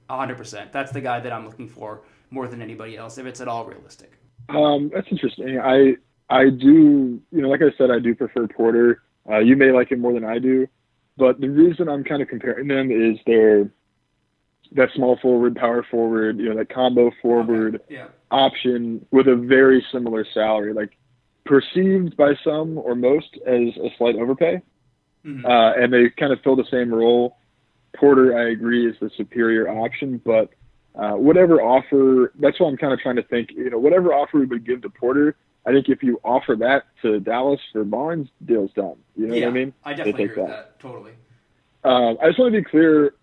[0.09, 0.73] 100%.
[0.73, 3.65] That's the guy that I'm looking for more than anybody else, if it's at all
[3.65, 4.13] realistic.
[4.49, 5.59] Um, that's interesting.
[5.61, 5.97] I
[6.31, 9.03] I do, you know, like I said, I do prefer Porter.
[9.29, 10.67] Uh, you may like him more than I do,
[11.17, 13.71] but the reason I'm kind of comparing them is their
[14.73, 17.95] that small forward, power forward, you know, that combo forward Okay.
[17.95, 18.09] Yeah.
[18.31, 20.97] option with a very similar salary, like
[21.45, 24.61] perceived by some or most as a slight overpay,
[25.25, 25.45] Mhm.
[25.45, 27.37] uh, and they kind of fill the same role.
[27.97, 30.51] Porter, I agree, is the superior option, but
[30.95, 34.39] uh, whatever offer, that's what I'm kind of trying to think, you know, whatever offer
[34.39, 38.29] we would give to Porter, I think if you offer that to Dallas for Barnes,
[38.45, 38.97] deal's done.
[39.17, 39.73] You know yeah, what I mean?
[39.85, 40.79] I They definitely take agree with that.
[40.81, 41.13] Totally.
[41.85, 43.15] Um, I just want to be clear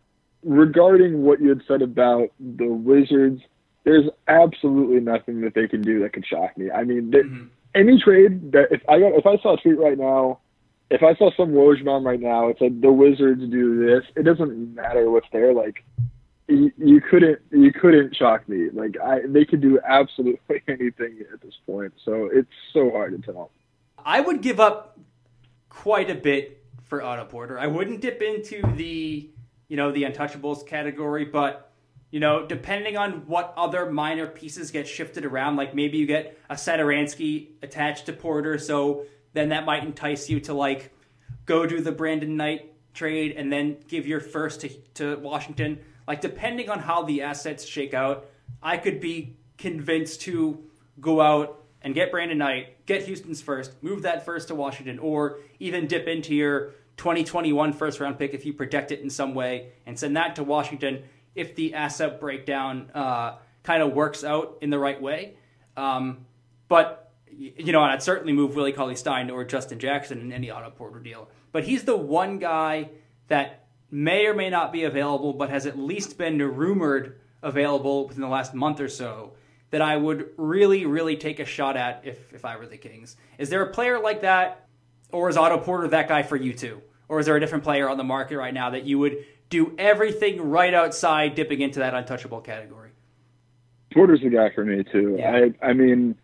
[0.45, 3.41] regarding what you had said about the Wizards.
[3.83, 6.71] There's absolutely nothing that they can do that could shock me.
[6.71, 7.49] I mean, they, Mhm.
[7.73, 10.39] any trade that if I got if I saw a tweet right now,
[10.89, 14.05] if I saw some Woj right now, it's like the Wizards do this.
[14.15, 15.53] It doesn't matter what's there.
[15.53, 15.83] Like
[16.47, 18.69] you, you couldn't you couldn't shock me.
[18.71, 21.93] Like I they could do absolutely anything at this point.
[22.03, 23.51] So it's so hard to tell.
[24.03, 24.99] I would give up
[25.69, 27.59] quite a bit for Otto Porter.
[27.59, 29.27] I wouldn't dip into the,
[29.67, 31.71] you know, the untouchables category, but
[32.11, 36.37] you know, depending on what other minor pieces get shifted around, like maybe you get
[36.49, 40.93] a Satoransky attached to Porter, so then that might entice you to like
[41.45, 45.79] go do the Brandon Knight trade and then give your first to, to Washington.
[46.07, 48.27] Like depending on how the assets shake out,
[48.63, 50.63] I could be convinced to
[50.99, 55.39] go out and get Brandon Knight, get Houston's first, move that first to Washington, or
[55.59, 59.71] even dip into your 2021 first round pick if you protect it in some way
[59.85, 61.03] and send that to Washington
[61.35, 65.35] if the asset breakdown uh, kind of works out in the right way.
[65.75, 66.25] Um,
[66.67, 70.69] but you know, I'd certainly move Willie Cauley Stein or Justin Jackson in any Otto
[70.71, 71.29] Porter deal.
[71.51, 72.89] But he's the one guy
[73.27, 78.21] that may or may not be available, but has at least been rumored available within
[78.21, 79.33] the last month or so
[79.71, 83.17] that I would really, really take a shot at if, if I were the Kings.
[83.37, 84.64] Is there a player like that,
[85.15, 86.81] or is Otto Porter that guy for you too?
[87.07, 89.73] Or is there a different player on the market right now that you would do
[89.77, 92.89] everything right outside dipping into that untouchable category?
[93.93, 95.15] Porter's the guy for me too.
[95.17, 95.47] Yeah.
[95.61, 96.15] I I mean,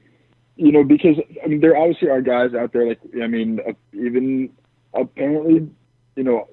[0.55, 3.73] you know, because I mean, there obviously are guys out there like I mean, uh,
[3.93, 4.49] even
[4.93, 5.69] apparently,
[6.15, 6.49] you know,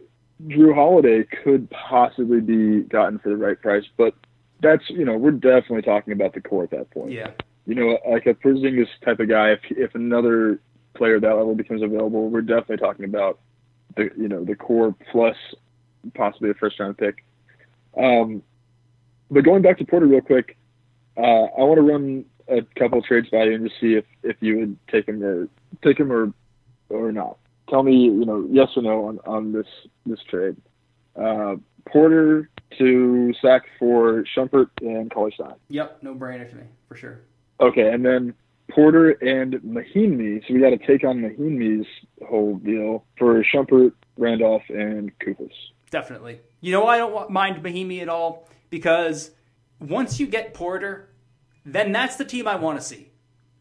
[0.47, 4.14] Jrue Holiday could possibly be gotten for the right price, but
[4.62, 7.12] that's you know, we're definitely talking about the core at that point.
[7.12, 7.30] Yeah.
[7.66, 9.51] You know, like a Porzingis type of guy.
[9.51, 10.61] If if another
[10.99, 13.39] player at that level becomes available, we're definitely talking about
[13.97, 15.37] the you know the core plus
[16.15, 17.25] possibly a first round pick.
[17.97, 18.43] Um,
[19.31, 20.57] but going back to Porter real quick,
[21.17, 24.37] uh, I want to run a couple trades by you and just see if, if
[24.41, 25.49] you would take him or
[25.83, 26.33] take him or
[26.89, 27.39] or not.
[27.69, 29.67] Tell me, you know, yes or no on, on this
[30.07, 30.57] this trade.
[31.17, 35.55] Uh, Porter to sack for Shumpert and Cauley Stein.
[35.69, 37.21] Yep, no brainer to me, for sure.
[37.61, 38.35] Okay, and then
[38.71, 40.47] Porter and Mahinmi.
[40.47, 41.87] So we got to take on Mahinmi's
[42.29, 45.51] whole deal for Shumpert, Randolph, and Koufos.
[45.91, 46.41] Definitely.
[46.61, 49.31] You know, I don't mind Mahinmi at all because
[49.81, 51.09] once you get Porter,
[51.64, 53.11] then that's the team I want to see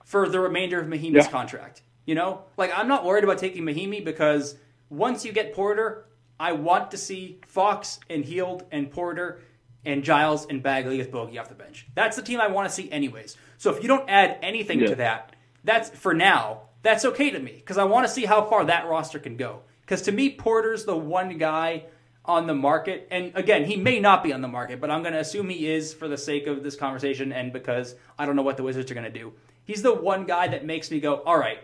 [0.03, 1.29] for the remainder of Mahinmi's Yeah.
[1.29, 1.81] contract.
[2.05, 4.57] You know, like I'm not worried about taking Mahinmi because
[4.89, 6.05] once you get Porter,
[6.39, 9.41] I want to see Fox and Hield and Porter
[9.85, 11.87] and Giles and Bagley with Bogi off the bench.
[11.95, 13.35] That's the team I want to see, anyways.
[13.57, 14.87] So if you don't add anything Yeah.
[14.87, 16.61] to that, that's for now.
[16.83, 19.61] That's okay to me because I want to see how far that roster can go.
[19.81, 21.85] Because to me, Porter's the one guy
[22.23, 25.13] on the market, and again, he may not be on the market, but I'm going
[25.13, 28.41] to assume he is for the sake of this conversation and because I don't know
[28.41, 29.33] what the Wizards are going to do.
[29.63, 31.59] He's the one guy that makes me go, all right,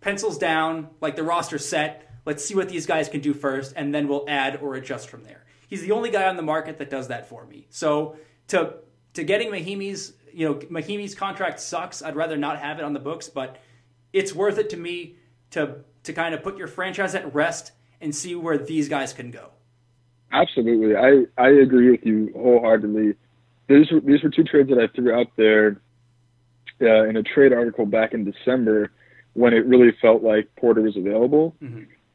[0.00, 2.08] pencils down, like the roster's set.
[2.24, 5.22] Let's see what these guys can do first, and then we'll add or adjust from
[5.24, 5.44] there.
[5.68, 7.66] He's the only guy on the market that does that for me.
[7.70, 8.16] So
[8.48, 8.74] to
[9.14, 12.02] to getting Mahinmi's, you know, Mahinmi's contract sucks.
[12.02, 13.56] I'd rather not have it on the books, but
[14.12, 15.16] it's worth it to me
[15.50, 19.30] to to kind of put your franchise at rest and see where these guys can
[19.30, 19.50] go.
[20.32, 23.14] Absolutely, I I agree with you wholeheartedly.
[23.68, 25.80] These were, these were two trades that I threw out there
[26.80, 28.90] uh, in a trade article back in December
[29.34, 31.54] when it really felt like Porter was available,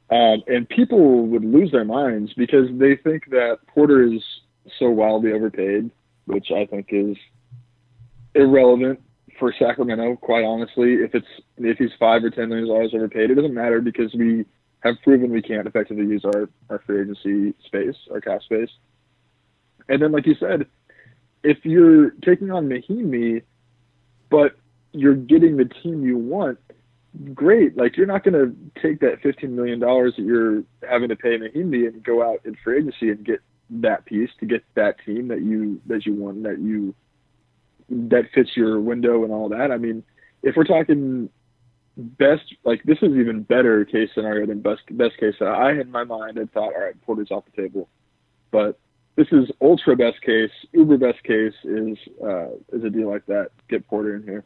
[0.10, 4.22] um, and people would lose their minds because they think that Porter is
[4.78, 5.90] so wildly overpaid,
[6.26, 7.18] which I think is
[8.38, 9.02] irrelevant
[9.40, 10.16] for Sacramento.
[10.18, 11.28] Quite honestly, if it's
[11.58, 14.46] if he's five or ten million dollars overpaid, it doesn't matter because we
[14.82, 18.70] have proven we can't effectively use our our free agency space, our cap space.
[19.90, 20.68] And then, like you said,
[21.44, 23.42] if you're taking on Mahinmi,
[24.30, 24.58] but
[24.92, 26.60] you're getting the team you want,
[27.34, 27.78] great.
[27.78, 31.38] Like you're not going to take that fifteen million dollars that you're having to pay
[31.38, 35.28] Mahinmi and go out in free agency and get that piece to get that team
[35.28, 36.96] that you that you want that you
[37.90, 39.72] that fits your window and all that.
[39.72, 40.04] I mean,
[40.44, 41.30] if we're talking
[41.98, 45.36] best, like this is even better case scenario than best best case.
[45.42, 47.90] I in my mind had thought, all right, Porter's off the table,
[48.52, 48.80] but
[49.16, 50.52] this is ultra best case.
[50.74, 53.50] Uber best case is uh, is a deal like that.
[53.70, 54.44] Get Porter in here.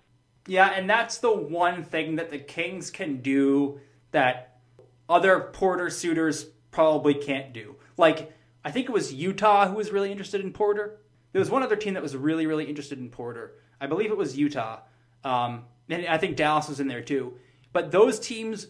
[0.47, 3.79] Yeah, and that's the one thing that the Kings can do
[4.11, 4.59] that
[5.07, 7.75] other Porter suitors probably can't do.
[7.97, 8.33] Like
[8.63, 10.99] I think it was Utah who was really interested in Porter.
[11.31, 13.53] There was one other team that was really, really interested in Porter.
[13.79, 14.79] I believe it was Utah.
[15.23, 17.33] Um, and I think Dallas was in there too.
[17.73, 18.67] But those teams,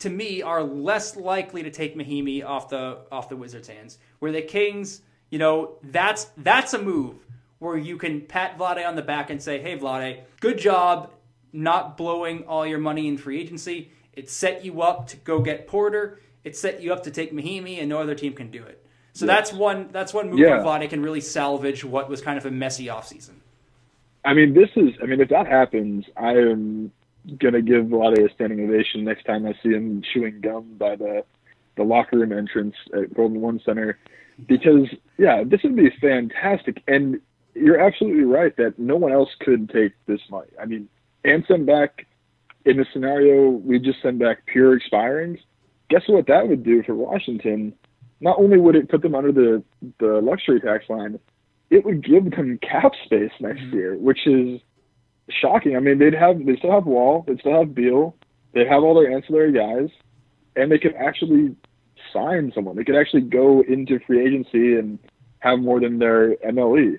[0.00, 3.98] to me, are less likely to take Mahinmi off the off the Wizards' hands.
[4.18, 7.26] Where the Kings, you know, that's that's a move
[7.58, 11.10] where you can pat Vlade on the back and say, "Hey, Vlade, good job
[11.52, 13.92] not blowing all your money in free agency.
[14.12, 16.20] It set you up to go get Porter.
[16.42, 18.83] It set you up to take Mahinmi, and no other team can do it."
[19.14, 20.58] So that's one that's one move Yeah.
[20.58, 23.36] Vlade can really salvage what was kind of a messy offseason.
[24.24, 24.94] I mean, this is.
[25.02, 26.90] I mean, if that happens, I am
[27.38, 31.24] gonna give Vlade a standing ovation next time I see him chewing gum by the
[31.76, 33.98] the locker room entrance at Golden One Center,
[34.48, 36.82] because yeah, this would be fantastic.
[36.88, 37.20] And
[37.54, 40.50] you're absolutely right that no one else could take this money.
[40.60, 40.88] I mean,
[41.24, 42.06] and send back
[42.64, 45.38] in the scenario we just send back pure expirings.
[45.88, 47.74] Guess what that would do for Washington?
[48.20, 49.62] Not only would it put them under the
[49.98, 51.18] the luxury tax line,
[51.70, 54.60] it would give them cap space next year, which is
[55.28, 55.76] shocking.
[55.76, 58.14] I mean, they'd have they still have Wall, they'd still have Beal,
[58.52, 59.90] they have all their ancillary guys,
[60.56, 61.56] and they could actually
[62.12, 62.76] sign someone.
[62.76, 64.98] They could actually go into free agency and
[65.40, 66.36] have more than their.
[66.36, 66.98] MLE.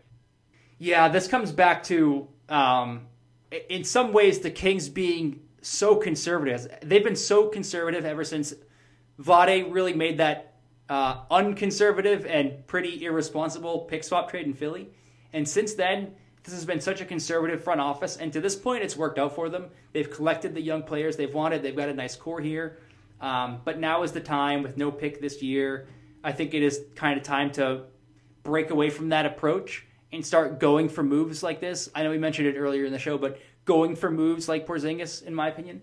[0.78, 3.08] Yeah, this comes back to, um,
[3.70, 6.68] in some ways, the Kings being so conservative.
[6.84, 8.54] They've been so conservative ever since
[9.20, 10.55] Vlade really made that
[10.90, 14.90] uh, unconservative and pretty irresponsible pick swap trade in Philly.
[15.34, 16.14] And since then,
[16.44, 18.18] this has been such a conservative front office.
[18.18, 19.70] And to this point, it's worked out for them.
[19.94, 21.64] They've collected the young players they've wanted.
[21.64, 22.78] They've got a nice core here.
[23.20, 25.88] Um, but now is the time with no pick this year.
[26.24, 27.84] I think it is kind of time to
[28.44, 31.90] break away from that approach and start going for moves like this.
[31.96, 35.24] I know we mentioned it earlier in the show, but going for moves like Porzingis,
[35.24, 35.82] in my opinion,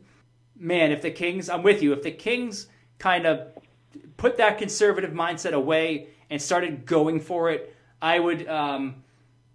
[0.56, 1.92] man, if the Kings, I'm with you.
[1.92, 3.48] If the Kings kind of
[4.16, 9.02] put that conservative mindset away and started going for it, I would, um,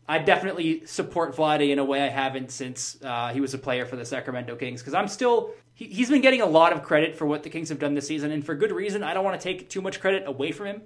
[0.07, 3.85] I definitely support Vlade in a way I haven't since uh, he was a player
[3.85, 5.51] for the Sacramento Kings because I'm still.
[5.73, 8.07] He, he's been getting a lot of credit for what the Kings have done this
[8.07, 9.03] season, and for good reason.
[9.03, 10.81] I don't want to take too much credit away from him,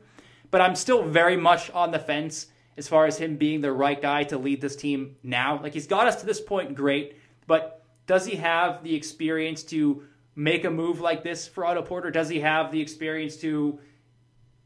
[0.49, 2.47] but I'm still very much on the fence
[2.78, 5.62] as far as him being the right guy to lead this team now.
[5.62, 10.04] Like he's got us to this point, great, but does he have the experience to
[10.42, 12.10] make a move like this for Otto Porter?
[12.10, 13.80] Does he have the experience to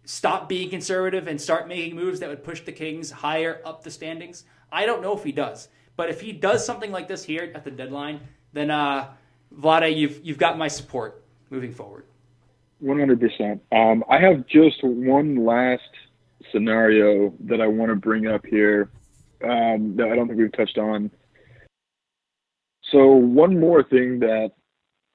[0.06, 3.92] stop being conservative and start making moves that would push the Kings higher up the
[3.92, 4.46] standings?
[4.72, 5.68] I don't know if he does,
[5.98, 8.22] but if he does something like this here at the deadline,
[8.54, 9.14] then uh,
[9.54, 12.06] Vlade, you've you've got my support moving forward.
[12.80, 13.62] One hundred percent.
[13.72, 15.82] Um, I have just one last
[16.52, 18.90] scenario that I want to bring up here
[19.44, 21.12] um, that I don't think we've touched on.
[22.92, 24.52] So one more thing that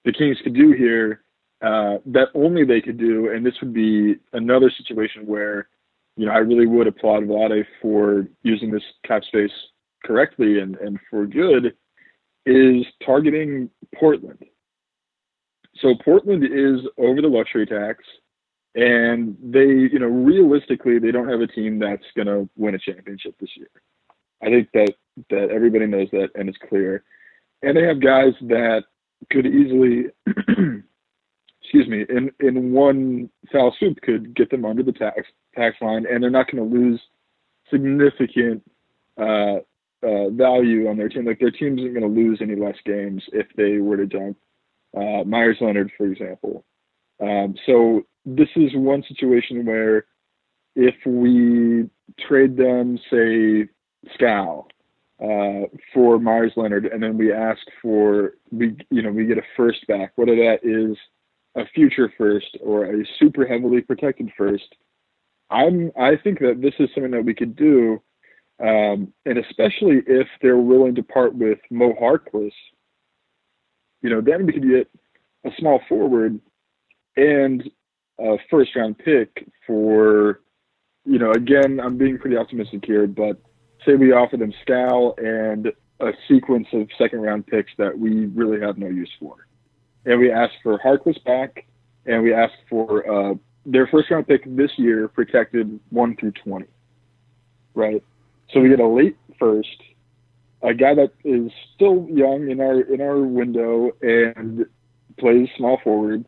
[0.05, 1.23] the Kings could do here
[1.63, 5.69] uh, that only they could do, and this would be another situation where,
[6.17, 9.53] you know, I really would applaud Vlade for using this cap space
[10.05, 11.75] correctly and, and for good,
[12.47, 14.43] is targeting Portland.
[15.77, 18.03] So Portland is over the luxury tax,
[18.75, 22.79] and they, you know, realistically, they don't have a team that's going to win a
[22.79, 23.71] championship this year.
[24.43, 24.95] I think that
[25.29, 27.05] that everybody knows that, and it's clear.
[27.63, 28.85] And they have guys that
[29.31, 35.23] could easily, excuse me, in in one foul swoop could get them under the tax
[35.55, 37.01] tax line, and they're not going to lose
[37.71, 38.63] significant
[39.19, 39.59] uh,
[40.03, 41.27] uh, value on their team.
[41.27, 44.37] Like their team isn't going to lose any less games if they were to dump
[44.97, 46.65] uh, Meyers Leonard, for example.
[47.21, 50.07] Um, so this is one situation where
[50.75, 51.89] if we
[52.27, 53.69] trade them, say,
[54.15, 54.69] Skal
[55.23, 59.43] uh, for Meyers Leonard, and then we ask for we you know we get a
[59.57, 60.97] first back, whether that is
[61.57, 64.75] a future first or a super heavily protected first.
[65.51, 68.01] I'm I think that this is something that we could do,
[68.61, 72.53] um, and especially if they're willing to part with Mo Harkless,
[74.03, 74.89] you know, then we could get
[75.45, 76.41] a small forward
[77.17, 77.69] and
[78.21, 80.41] a first round pick for,
[81.05, 83.41] you know, again, I'm being pretty optimistic here, but
[83.85, 88.61] say we offer them Skal and a sequence of second round picks that we really
[88.61, 89.47] have no use for.
[90.07, 91.67] And we ask for Harkless back
[92.07, 93.35] and we ask for uh,
[93.67, 96.67] their first round pick this year protected one through 20.
[97.75, 98.03] Right.
[98.53, 99.83] So we get a late first,
[100.63, 104.67] a guy that is still young in our in our window and
[105.19, 106.25] plays small forward,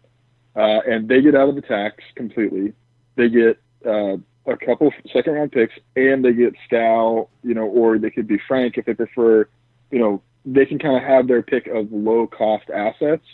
[0.54, 2.74] uh, and they get out of the tax completely.
[3.16, 7.98] They get uh, a couple second round picks, and they get Skal, you know, or
[7.98, 9.48] they could be Frank if they prefer.
[9.90, 13.24] You know, they can kind of have their pick of low cost assets.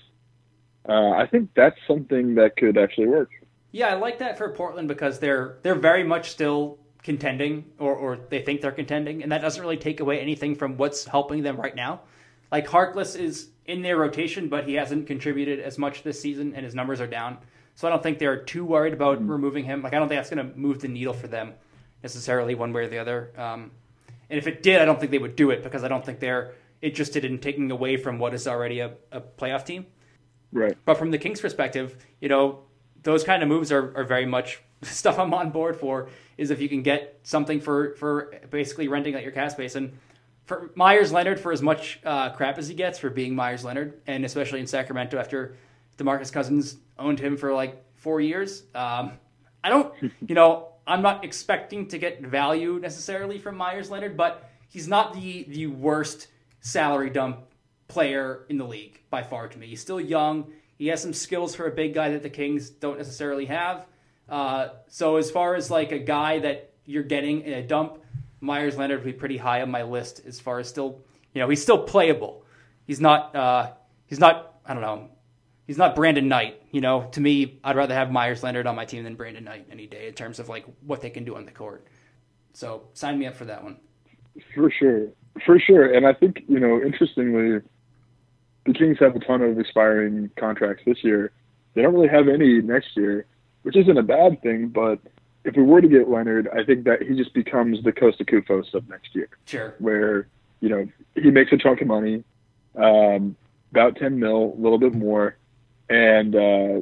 [0.88, 3.30] Uh, I think that's something that could actually work.
[3.72, 8.18] Yeah, I like that for Portland because they're they're very much still contending, or or
[8.28, 11.56] they think they're contending, and that doesn't really take away anything from what's helping them
[11.56, 12.00] right now.
[12.50, 16.64] Like Harkless is in their rotation, but he hasn't contributed as much this season, and
[16.64, 17.38] his numbers are down.
[17.78, 19.30] So I don't think they're too worried about mm-hmm.
[19.30, 19.82] removing him.
[19.82, 21.52] Like I don't think that's going to move the needle for them
[22.02, 23.30] necessarily one way or the other.
[23.38, 23.70] Um,
[24.28, 26.18] and if it did, I don't think they would do it because I don't think
[26.18, 29.86] they're interested in taking away from what is already a, a playoff team.
[30.50, 30.76] Right.
[30.84, 32.64] But from the Kings' perspective, you know,
[33.04, 36.08] those kind of moves are, are very much stuff I'm on board for.
[36.36, 39.96] Is if you can get something for for basically renting out your cap space and
[40.46, 44.00] for Meyers Leonard for as much uh, crap as he gets for being Meyers Leonard,
[44.08, 45.54] and especially in Sacramento after
[45.98, 48.62] DeMarcus Cousins owned him for like four years.
[48.74, 49.12] Um,
[49.62, 49.92] I don't,
[50.26, 55.12] you know, I'm not expecting to get value necessarily from Meyers Leonard, but he's not
[55.12, 56.28] the the worst
[56.60, 57.40] salary dump
[57.88, 59.66] player in the league by far to me.
[59.66, 60.52] He's still young.
[60.76, 63.86] He has some skills for a big guy that the Kings don't necessarily have.
[64.28, 67.98] Uh, so as far as like a guy that you're getting in a dump,
[68.40, 71.02] Meyers Leonard would be pretty high on my list as far as still,
[71.34, 72.44] you know, he's still playable.
[72.86, 73.72] He's not, uh,
[74.06, 75.10] he's not, I don't know,
[75.68, 76.60] he's not Brandon Knight.
[76.72, 79.66] You know, to me, I'd rather have Meyers Leonard on my team than Brandon Knight
[79.70, 81.86] any day in terms of like what they can do on the court.
[82.54, 83.76] So sign me up for that one.
[84.54, 85.08] For sure,
[85.46, 85.94] for sure.
[85.94, 87.60] And I think you know, interestingly,
[88.66, 91.30] the Kings have a ton of expiring contracts this year.
[91.74, 93.26] They don't really have any next year,
[93.62, 94.68] which isn't a bad thing.
[94.68, 94.98] But
[95.44, 98.74] if we were to get Leonard, I think that he just becomes the Costa Koufos
[98.74, 99.28] of next year.
[99.46, 99.74] Sure.
[99.78, 100.28] Where
[100.60, 102.24] you know he makes a chunk of money,
[102.74, 103.36] um,
[103.70, 105.36] about ten mil, a little bit more,
[105.88, 106.80] and uh,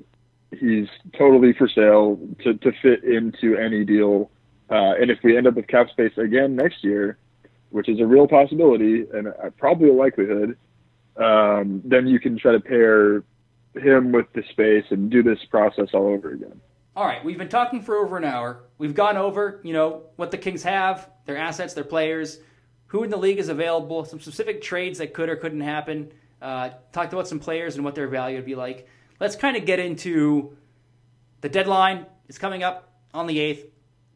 [0.58, 4.30] he's totally for sale to to fit into any deal.
[4.70, 7.18] Uh, and if we end up with cap space again next year,
[7.70, 9.28] which is a real possibility and
[9.58, 10.56] probably a likelihood,
[11.16, 13.22] um, then you can try to pair
[13.74, 16.60] him with the space and do this process all over again.
[16.96, 18.64] All right, we've been talking for over an hour.
[18.78, 22.38] We've gone over, you know, what the Kings have, their assets, their players,
[22.86, 26.10] who in the league is available, some specific trades that could or couldn't happen.
[26.40, 28.88] Uh, talked about some players and what their value would be like.
[29.20, 30.56] Let's kind of get into
[31.40, 32.06] the deadline.
[32.28, 33.66] is coming up on the eighth.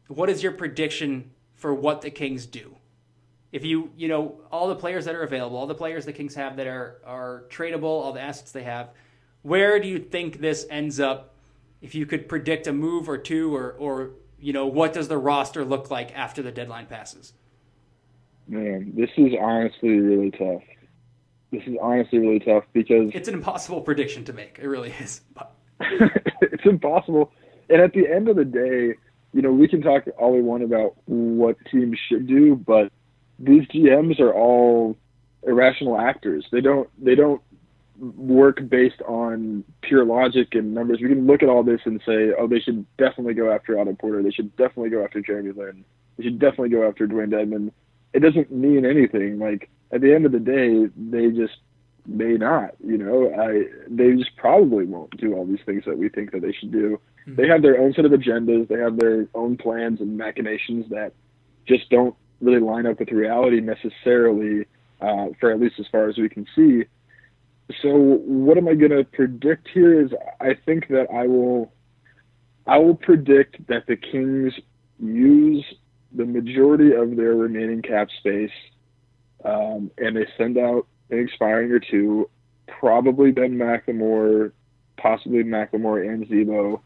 [0.07, 2.75] What is your prediction for what the Kings do?
[3.51, 6.35] if you you know all the players that are available, all the players the Kings
[6.35, 8.89] have that are are tradable, all the assets they have,
[9.41, 11.35] where do you think this ends up?
[11.81, 15.17] If you could predict a move or two, or or you know what does the
[15.17, 17.33] roster look like after the deadline passes?
[18.47, 20.61] Man, this is honestly really tough.
[21.51, 24.57] This is honestly really tough because it's an impossible prediction to make.
[24.61, 25.21] It really is.
[26.41, 27.31] it's impossible.
[27.69, 28.95] And at the end of the day,
[29.33, 32.91] you know, we can talk all we want about what teams should do, but
[33.39, 34.95] these GMs are all
[35.43, 36.45] irrational actors.
[36.51, 37.41] They don't they don't
[37.97, 40.99] work based on pure logic and numbers.
[41.01, 43.93] We can look at all this and say, oh, they should definitely go after Otto
[43.93, 44.23] Porter.
[44.23, 45.85] They should definitely go after Jeremy Lin.
[46.17, 47.71] They should definitely go after Dewayne Dedmon.
[48.13, 49.39] It doesn't mean anything.
[49.39, 51.57] Like at the end of the day, they just
[52.05, 52.71] may not.
[52.83, 56.41] You know, I they just probably won't do all these things that we think that
[56.41, 56.99] they should do.
[57.27, 57.35] Mm-hmm.
[57.35, 58.67] They have their own set of agendas.
[58.67, 61.13] They have their own plans and machinations that
[61.67, 64.65] just don't really line up with reality necessarily,
[64.99, 66.85] uh, for at least as far as we can see.
[67.81, 71.71] So what am I going to predict here is I think that I will
[72.67, 74.53] I will predict that the Kings
[74.99, 75.65] use
[76.13, 78.51] the majority of their remaining cap space
[79.43, 82.29] um, and they send out an expiring or two,
[82.67, 84.51] probably Ben McLemore,
[84.97, 86.81] possibly McLemore and Z-Bo,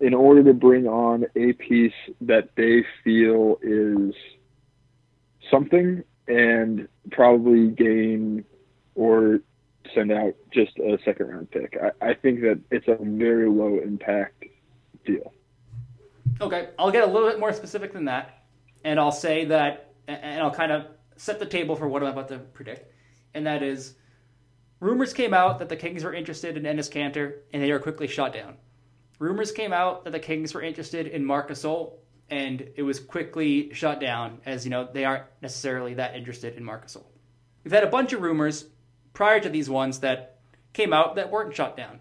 [0.00, 4.14] in order to bring on a piece that they feel is–
[5.50, 8.44] something and probably gain
[8.94, 9.40] or
[9.94, 11.76] send out just a second round pick.
[11.82, 14.44] I, I think that it's a very low impact
[15.04, 15.32] deal.
[16.40, 18.44] Okay, I'll get a little bit more specific than that,
[18.84, 20.86] and I'll say that, and I'll kind of
[21.20, 22.90] set the table for what I'm about to predict,
[23.34, 23.94] and that is,
[24.80, 28.06] rumors came out that the Kings were interested in Enes Kanter, and they were quickly
[28.06, 28.56] shot down.
[29.18, 31.92] Rumors came out that the Kings were interested in Marc Gasol,
[32.30, 36.64] and it was quickly shut down, as you know they aren't necessarily that interested in
[36.64, 37.04] Marc Gasol.
[37.64, 38.64] We've had a bunch of rumors
[39.12, 40.38] prior to these ones that
[40.72, 42.00] came out that weren't shot down.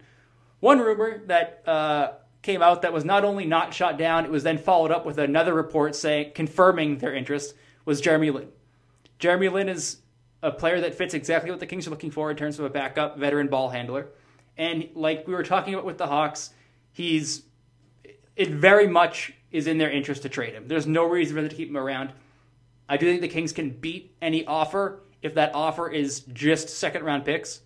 [0.61, 4.43] One rumor that uh, came out that was not only not shot down, it was
[4.43, 8.47] then followed up with another report saying confirming their interest was Jeremy Lin.
[9.19, 9.97] Jeremy Lin is
[10.41, 12.69] a player that fits exactly what the Kings are looking for in terms of a
[12.69, 14.07] backup veteran ball handler.
[14.57, 16.51] And like we were talking about with the Hawks,
[16.91, 17.43] he's
[18.35, 20.67] it very much is in their interest to trade him.
[20.67, 22.13] There's no reason for them to keep him around.
[22.87, 27.03] I do think the Kings can beat any offer if that offer is just second
[27.03, 27.61] round picks.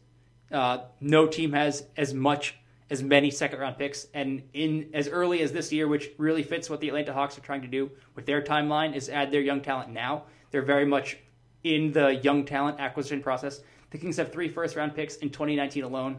[0.52, 2.56] Uh, no team has as much
[2.90, 6.70] as many second round picks, and in as early as this year, which really fits
[6.70, 9.62] what the Atlanta Hawks are trying to do with their timeline, is add their young
[9.62, 10.24] talent now.
[10.52, 11.18] They're very much
[11.64, 13.62] in the young talent acquisition process.
[13.92, 16.18] The Kings have three first round picks in 2019 alone.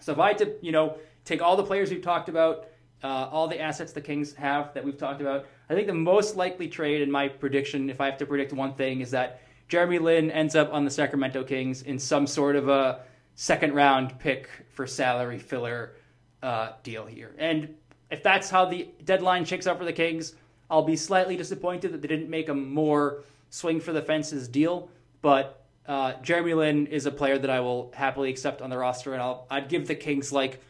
[0.00, 2.66] So if I had to, you know, take all the players we've talked about,
[3.02, 6.36] uh, all the assets the Kings have that we've talked about, I think the most
[6.36, 9.98] likely trade in my prediction, if I have to predict one thing, is that Jeremy
[9.98, 13.00] Lin ends up on the Sacramento Kings in some sort of a
[13.34, 15.94] second round pick for salary filler
[16.42, 17.34] uh, deal here.
[17.38, 17.74] And
[18.10, 20.34] if that's how the deadline shakes out for the Kings,
[20.70, 24.90] I'll be slightly disappointed that they didn't make a more swing for the fences deal.
[25.22, 29.12] But uh, Jeremy Lin is a player that I will happily accept on the roster,
[29.12, 30.62] and I'll I'd give the Kings like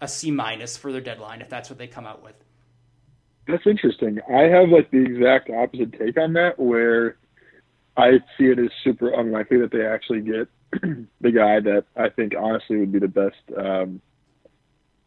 [0.00, 2.34] a C minus for their deadline if that's what they come out with.
[3.46, 4.20] That's interesting.
[4.28, 7.16] I have like the exact opposite take on that, where
[7.96, 10.48] I see it as super unlikely that they actually get
[11.20, 14.00] the guy that I think honestly would be the best um,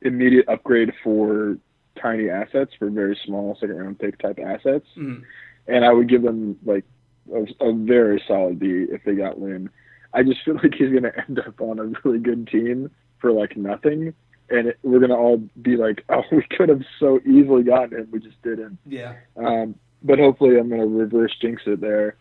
[0.01, 1.57] immediate upgrade for
[2.01, 4.87] tiny assets for very small second round pick type assets.
[4.97, 5.23] Mm.
[5.67, 6.85] And I would give them like
[7.33, 9.69] a, a, very solid B if they got Lin.
[10.13, 13.31] I just feel like he's going to end up on a really good team for
[13.31, 14.13] like nothing.
[14.49, 17.99] And it, we're going to all be like, oh, we could have so easily gotten
[17.99, 18.07] him.
[18.11, 18.77] We just didn't.
[18.85, 19.15] Yeah.
[19.37, 22.15] Um, but hopefully I'm going to reverse jinx it there.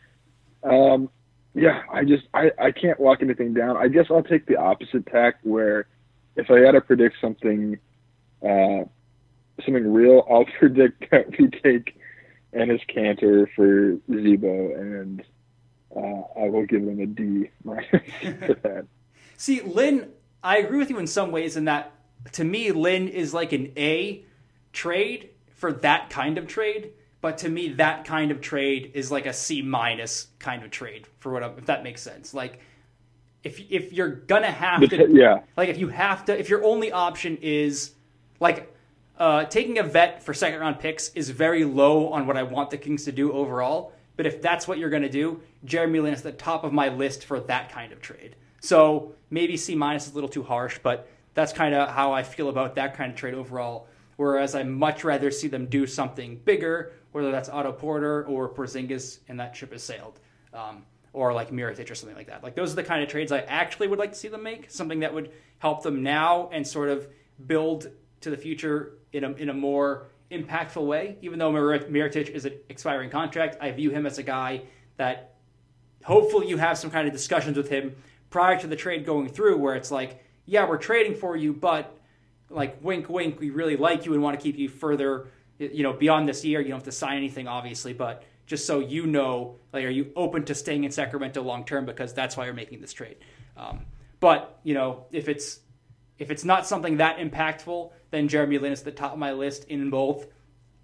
[0.62, 1.08] Um,
[1.54, 3.76] yeah, I just I, I can't lock anything down.
[3.76, 5.86] I guess I'll take the opposite tack where
[6.36, 7.78] if I had to predict something
[8.42, 8.84] uh,
[9.64, 11.98] something real, I'll predict that we take
[12.54, 15.22] Enes Kanter for Z-Bo, and
[15.94, 17.82] uh, I will give them a D for
[18.62, 18.86] that.
[19.36, 20.10] See, Lin,
[20.42, 21.92] I agree with you in some ways in that
[22.32, 24.24] to me, Lin is like an A
[24.72, 26.92] trade for that kind of trade.
[27.20, 31.06] But to me, that kind of trade is like a C minus kind of trade
[31.18, 32.32] for what, if that makes sense.
[32.32, 32.60] Like,
[33.42, 36.92] if if you're gonna have to, yeah, like if you have to, if your only
[36.92, 37.92] option is
[38.38, 38.74] like
[39.20, 42.70] uh, taking a vet for second round picks is very low on what I want
[42.70, 43.92] the Kings to do overall.
[44.16, 47.24] But if that's what you're gonna do, Jeremy Lin is the top of my list
[47.24, 48.34] for that kind of trade.
[48.60, 52.24] So maybe C minus is a little too harsh, but that's kind of how I
[52.24, 53.86] feel about that kind of trade overall.
[54.16, 59.18] Whereas I much rather see them do something bigger whether that's Otto Porter or Porzingis,
[59.28, 60.20] and that ship has sailed.
[60.52, 62.44] Um, or like Mirotic or something like that.
[62.44, 64.70] Like those are the kind of trades I actually would like to see them make.
[64.70, 67.08] Something that would help them now and sort of
[67.48, 67.90] build
[68.20, 71.16] to the future in a in a more impactful way.
[71.22, 74.62] Even though Mirotic is an expiring contract, I view him as a guy
[74.96, 75.34] that
[76.04, 77.96] hopefully you have some kind of discussions with him
[78.30, 81.96] prior to the trade going through, where it's like, yeah, we're trading for you, but
[82.48, 85.28] like wink, wink, we really like you and want to keep you further
[85.60, 88.80] you know, beyond this year, you don't have to sign anything, obviously, but just so
[88.80, 92.46] you know, like, are you open to staying in Sacramento long term because that's why
[92.46, 93.16] you're making this trade.
[93.56, 93.84] Um,
[94.20, 95.60] but you know, if it's
[96.20, 99.32] if it's not something that impactful, then Jeremy Lin is at the top of my
[99.32, 100.28] list in both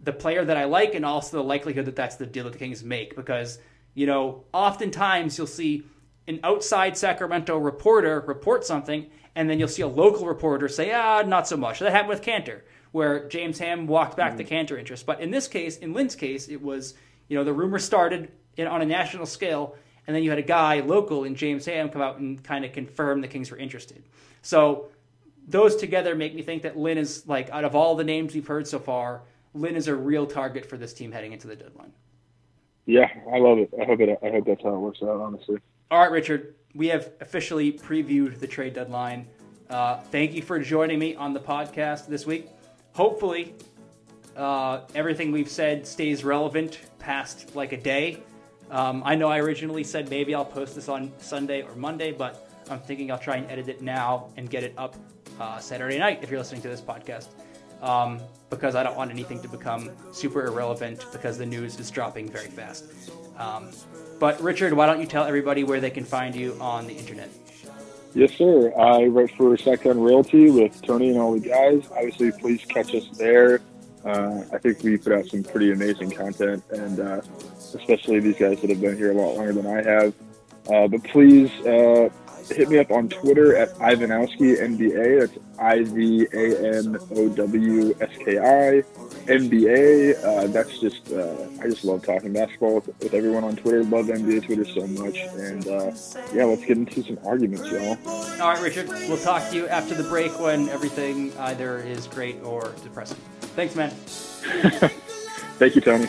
[0.01, 2.59] the player that I like and also the likelihood that that's the deal that the
[2.59, 3.59] Kings make because
[3.95, 5.85] you know, oftentimes you'll see
[6.29, 11.23] an outside Sacramento reporter report something, and then you'll see a local reporter say, ah,
[11.23, 11.79] not so much.
[11.79, 12.63] That happened with Kanter
[12.97, 14.37] where James Ham walked back mm.
[14.39, 15.05] the Kanter interest.
[15.05, 16.95] But in this case, in Lin's case, it was
[17.29, 19.77] you know the rumor started in, on a national scale,
[20.07, 22.73] and then you had a guy local in James Ham come out and kind of
[22.73, 24.03] confirm the Kings were interested.
[24.41, 24.89] So
[25.47, 28.47] those together make me think that Lin is like out of all the names we've
[28.47, 29.23] heard so far,
[29.55, 31.93] Lin is a real target for this team heading into the deadline.
[32.85, 33.71] Yeah, I love it.
[33.81, 34.19] I hope it.
[34.23, 35.21] I hope that's how it works out.
[35.21, 35.59] Honestly.
[35.91, 36.55] All right, Richard.
[36.75, 39.27] We have officially previewed the trade deadline.
[39.71, 42.49] Uh, thank you for joining me on the podcast this week
[42.97, 43.55] hopefully
[44.37, 48.23] uh, everything we've said stays relevant past like a day.
[48.71, 52.51] Um, I know I originally said maybe I'll post this on Sunday or Monday, but
[52.71, 54.97] I'm thinking I'll try and edit it now and get it up
[55.41, 57.29] uh, Saturday night if you're listening to this podcast.
[57.83, 62.29] um, because I don't want anything to become super irrelevant because the news is dropping
[62.29, 62.85] very fast.
[63.39, 63.71] Um,
[64.19, 67.29] but Richard, why don't you tell everybody where they can find you on the internet?
[68.15, 68.73] Yes, sir.
[68.79, 71.85] I write for Sactown Royalty with Tony and all the guys.
[71.91, 73.61] Obviously, please catch us there.
[74.05, 77.21] Uh, I think we put out some pretty amazing content, and uh,
[77.75, 80.15] especially these guys that have been here a lot longer than I have.
[80.73, 82.09] Uh, but please uh,
[82.49, 85.21] hit me up on Twitter at Ivanowski NBA.
[85.21, 88.83] That's I V A N O W S K I
[89.27, 90.25] NBA.
[90.25, 93.85] Uh, that's just uh, I just love talking basketball with, with, everyone on Twitter.
[93.85, 95.93] Love NBA Twitter so much, and uh,
[96.35, 97.99] yeah, let's get into some arguments, y'all.
[98.41, 98.89] All right, Richard.
[99.09, 103.19] We'll talk to you after the break when everything either is great or depressing.
[103.41, 103.91] Thanks, man.
[105.59, 106.09] Thank you, Tony.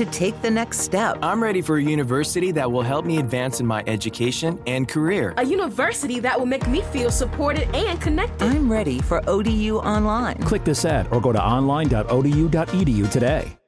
[0.00, 1.18] To take the next step.
[1.20, 5.34] I'm ready for a university that will help me advance in my education and career.
[5.36, 8.46] A university that will make me feel supported and connected.
[8.46, 10.38] I'm ready for ODU Online.
[10.38, 13.58] Click this ad or go to online.odu.edu today.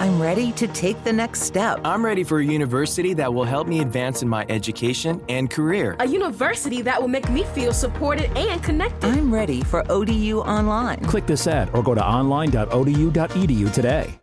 [0.00, 1.80] I'm ready to take the next step.
[1.82, 5.96] I'm ready for a university that will help me advance in my education and career.
[6.00, 9.08] A university that will make me feel supported and connected.
[9.08, 11.00] I'm ready for ODU Online.
[11.04, 14.19] Click this ad or go to online.odu.edu today.